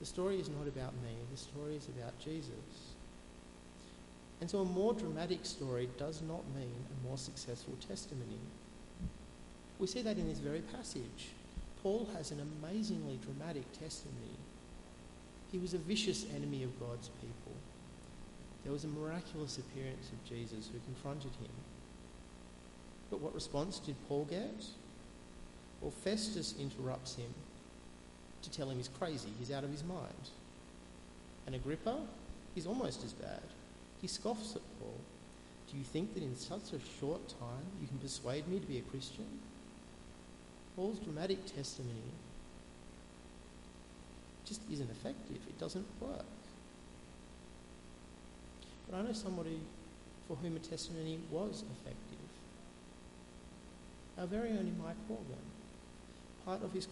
The 0.00 0.06
story 0.06 0.40
is 0.40 0.48
not 0.48 0.66
about 0.66 0.94
me, 0.94 1.14
the 1.30 1.36
story 1.36 1.76
is 1.76 1.88
about 1.88 2.18
Jesus. 2.18 2.94
And 4.40 4.48
so 4.48 4.60
a 4.60 4.64
more 4.64 4.94
dramatic 4.94 5.44
story 5.44 5.88
does 5.98 6.22
not 6.22 6.42
mean 6.56 6.74
a 6.90 7.08
more 7.08 7.18
successful 7.18 7.74
testimony. 7.86 8.38
We 9.78 9.86
see 9.86 10.02
that 10.02 10.16
in 10.16 10.28
this 10.28 10.38
very 10.38 10.60
passage. 10.60 11.30
Paul 11.82 12.08
has 12.16 12.30
an 12.30 12.40
amazingly 12.40 13.18
dramatic 13.22 13.70
testimony. 13.78 14.36
He 15.50 15.58
was 15.58 15.74
a 15.74 15.78
vicious 15.78 16.26
enemy 16.34 16.62
of 16.62 16.78
God's 16.78 17.08
people. 17.20 17.52
There 18.64 18.72
was 18.72 18.84
a 18.84 18.88
miraculous 18.88 19.58
appearance 19.58 20.10
of 20.10 20.24
Jesus 20.28 20.68
who 20.70 20.78
confronted 20.80 21.30
him. 21.40 21.50
But 23.10 23.20
what 23.20 23.34
response 23.34 23.78
did 23.78 23.96
Paul 24.08 24.26
get? 24.28 24.64
Well, 25.80 25.90
Festus 25.90 26.54
interrupts 26.60 27.14
him 27.14 27.32
to 28.42 28.50
tell 28.50 28.68
him 28.70 28.76
he's 28.76 28.88
crazy, 28.88 29.30
he's 29.38 29.50
out 29.50 29.64
of 29.64 29.70
his 29.70 29.84
mind. 29.84 30.30
And 31.46 31.54
Agrippa, 31.54 31.96
he's 32.54 32.66
almost 32.66 33.04
as 33.04 33.12
bad. 33.12 33.40
He 34.02 34.06
scoffs 34.06 34.54
at 34.54 34.62
Paul. 34.78 34.94
Do 35.70 35.78
you 35.78 35.84
think 35.84 36.14
that 36.14 36.22
in 36.22 36.36
such 36.36 36.72
a 36.72 37.00
short 37.00 37.26
time 37.28 37.64
you 37.80 37.88
can 37.88 37.98
persuade 37.98 38.46
me 38.48 38.58
to 38.58 38.66
be 38.66 38.78
a 38.78 38.82
Christian? 38.82 39.26
Paul's 40.76 40.98
dramatic 40.98 41.44
testimony 41.54 42.12
just 44.48 44.62
isn't 44.72 44.90
effective. 44.90 45.36
It 45.48 45.58
doesn't 45.58 45.86
work. 46.00 46.24
But 48.88 48.98
I 48.98 49.02
know 49.02 49.12
somebody 49.12 49.60
for 50.26 50.36
whom 50.36 50.56
a 50.56 50.60
testimony 50.60 51.18
was 51.30 51.64
effective. 51.78 52.18
Our 54.18 54.26
very 54.26 54.50
own 54.50 54.74
Mike 54.82 54.96
Horgan. 55.06 55.44
Part 56.44 56.64
of 56.64 56.72
his 56.72 56.88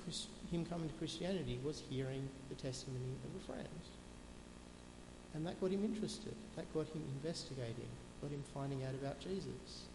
him 0.51 0.67
coming 0.67 0.89
to 0.89 0.95
Christianity 0.97 1.59
was 1.65 1.83
hearing 1.89 2.29
the 2.51 2.55
testimony 2.55 3.17
of 3.25 3.43
a 3.43 3.47
friend. 3.47 3.69
And 5.35 5.47
that 5.47 5.61
got 5.61 5.71
him 5.71 5.85
interested. 5.85 6.35
That 6.57 6.73
got 6.75 6.87
him 6.89 7.03
investigating, 7.17 7.89
got 8.23 8.31
him 8.31 8.43
finding 8.55 8.85
out 8.85 8.95
about 8.95 9.19
Jesus. 9.21 9.89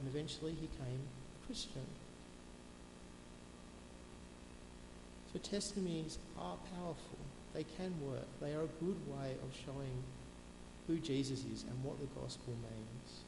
And 0.00 0.08
eventually 0.08 0.52
he 0.52 0.66
became 0.66 1.00
a 1.00 1.46
Christian. 1.46 1.86
Testimonies 5.38 6.18
are 6.38 6.56
powerful. 6.74 7.18
They 7.54 7.64
can 7.76 7.94
work. 8.00 8.26
They 8.40 8.52
are 8.52 8.62
a 8.62 8.84
good 8.84 8.96
way 9.08 9.32
of 9.42 9.54
showing 9.64 10.02
who 10.86 10.98
Jesus 10.98 11.44
is 11.52 11.64
and 11.64 11.84
what 11.84 11.98
the 12.00 12.06
gospel 12.20 12.54
means. 12.54 13.20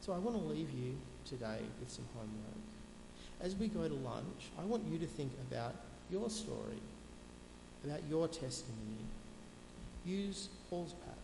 So 0.00 0.12
I 0.12 0.18
want 0.18 0.36
to 0.36 0.42
leave 0.42 0.70
you 0.70 0.96
today 1.24 1.60
with 1.80 1.90
some 1.90 2.04
homework. 2.14 2.62
As 3.40 3.54
we 3.56 3.68
go 3.68 3.88
to 3.88 3.94
lunch, 3.94 4.50
I 4.58 4.64
want 4.64 4.84
you 4.90 4.98
to 4.98 5.06
think 5.06 5.32
about 5.50 5.74
your 6.10 6.30
story, 6.30 6.80
about 7.84 8.00
your 8.08 8.28
testimony. 8.28 9.04
Use 10.04 10.48
Paul's 10.70 10.92
pattern 10.92 11.16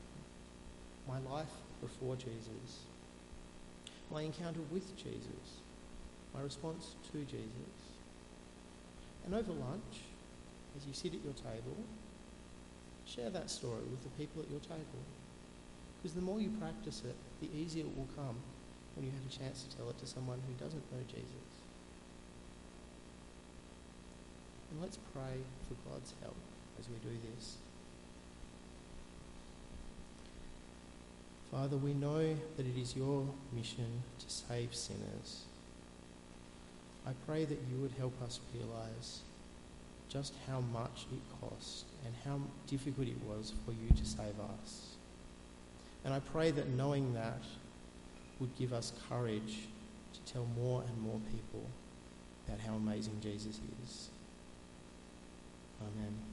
my 1.09 1.19
life 1.31 1.51
before 1.81 2.17
Jesus, 2.17 2.87
my 4.11 4.23
encounter 4.23 4.61
with 4.71 4.97
Jesus, 4.97 5.61
my 6.35 6.41
response 6.41 6.95
to 7.13 7.19
Jesus. 7.25 7.82
And 9.25 9.35
over 9.35 9.53
lunch, 9.53 10.03
as 10.77 10.87
you 10.87 10.93
sit 10.93 11.15
at 11.15 11.23
your 11.25 11.35
table, 11.35 11.77
share 13.05 13.31
that 13.31 13.51
story 13.51 13.83
with 13.91 14.03
the 14.03 14.11
people 14.11 14.43
at 14.43 14.51
your 14.51 14.61
table. 14.61 15.03
Because 16.01 16.15
the 16.15 16.23
more 16.23 16.41
you 16.41 16.51
practice 16.61 17.03
it, 17.05 17.15
the 17.41 17.49
easier 17.57 17.85
it 17.85 17.97
will 17.97 18.09
come 18.17 18.37
when 18.97 19.07
you 19.07 19.13
have 19.13 19.25
a 19.27 19.39
chance 19.39 19.63
to 19.63 19.77
tell 19.77 19.89
it 19.91 19.99
to 19.99 20.07
someone 20.07 20.41
who 20.47 20.55
doesn't 20.65 20.83
know 20.93 20.99
Jesus. 21.07 21.53
And 24.71 24.81
let's 24.81 24.99
pray 25.13 25.39
for 25.69 25.75
God's 25.89 26.15
help 26.23 26.37
as 26.79 26.89
we 26.89 26.97
do 26.97 27.17
this. 27.35 27.59
Father, 31.51 31.77
we 31.77 31.93
know 31.93 32.35
that 32.57 32.67
it 32.67 32.81
is 32.81 32.97
your 32.97 33.27
mission 33.55 34.03
to 34.19 34.25
save 34.27 34.75
sinners. 34.75 35.45
I 37.07 37.13
pray 37.27 37.45
that 37.45 37.59
you 37.71 37.79
would 37.81 37.93
help 37.99 38.15
us 38.23 38.41
realize 38.55 39.21
just 40.09 40.35
how 40.49 40.61
much 40.61 41.07
it 41.13 41.21
cost 41.41 41.87
and 42.05 42.15
how 42.25 42.41
difficult 42.67 43.09
it 43.09 43.17
was 43.27 43.53
for 43.65 43.73
you 43.73 43.89
to 43.97 44.05
save 44.05 44.39
us. 44.61 44.97
And 46.05 46.13
I 46.13 46.21
pray 46.21 46.51
that 46.51 46.69
knowing 46.69 47.15
that 47.15 47.43
would 48.39 48.55
give 48.57 48.73
us 48.73 48.93
courage 49.09 49.69
to 50.13 50.33
tell 50.33 50.47
more 50.57 50.83
and 50.83 51.01
more 51.01 51.21
people 51.31 51.65
about 52.47 52.61
how 52.61 52.75
amazing 52.75 53.19
Jesus 53.21 53.61
is. 53.83 54.09
Amen. 55.81 56.32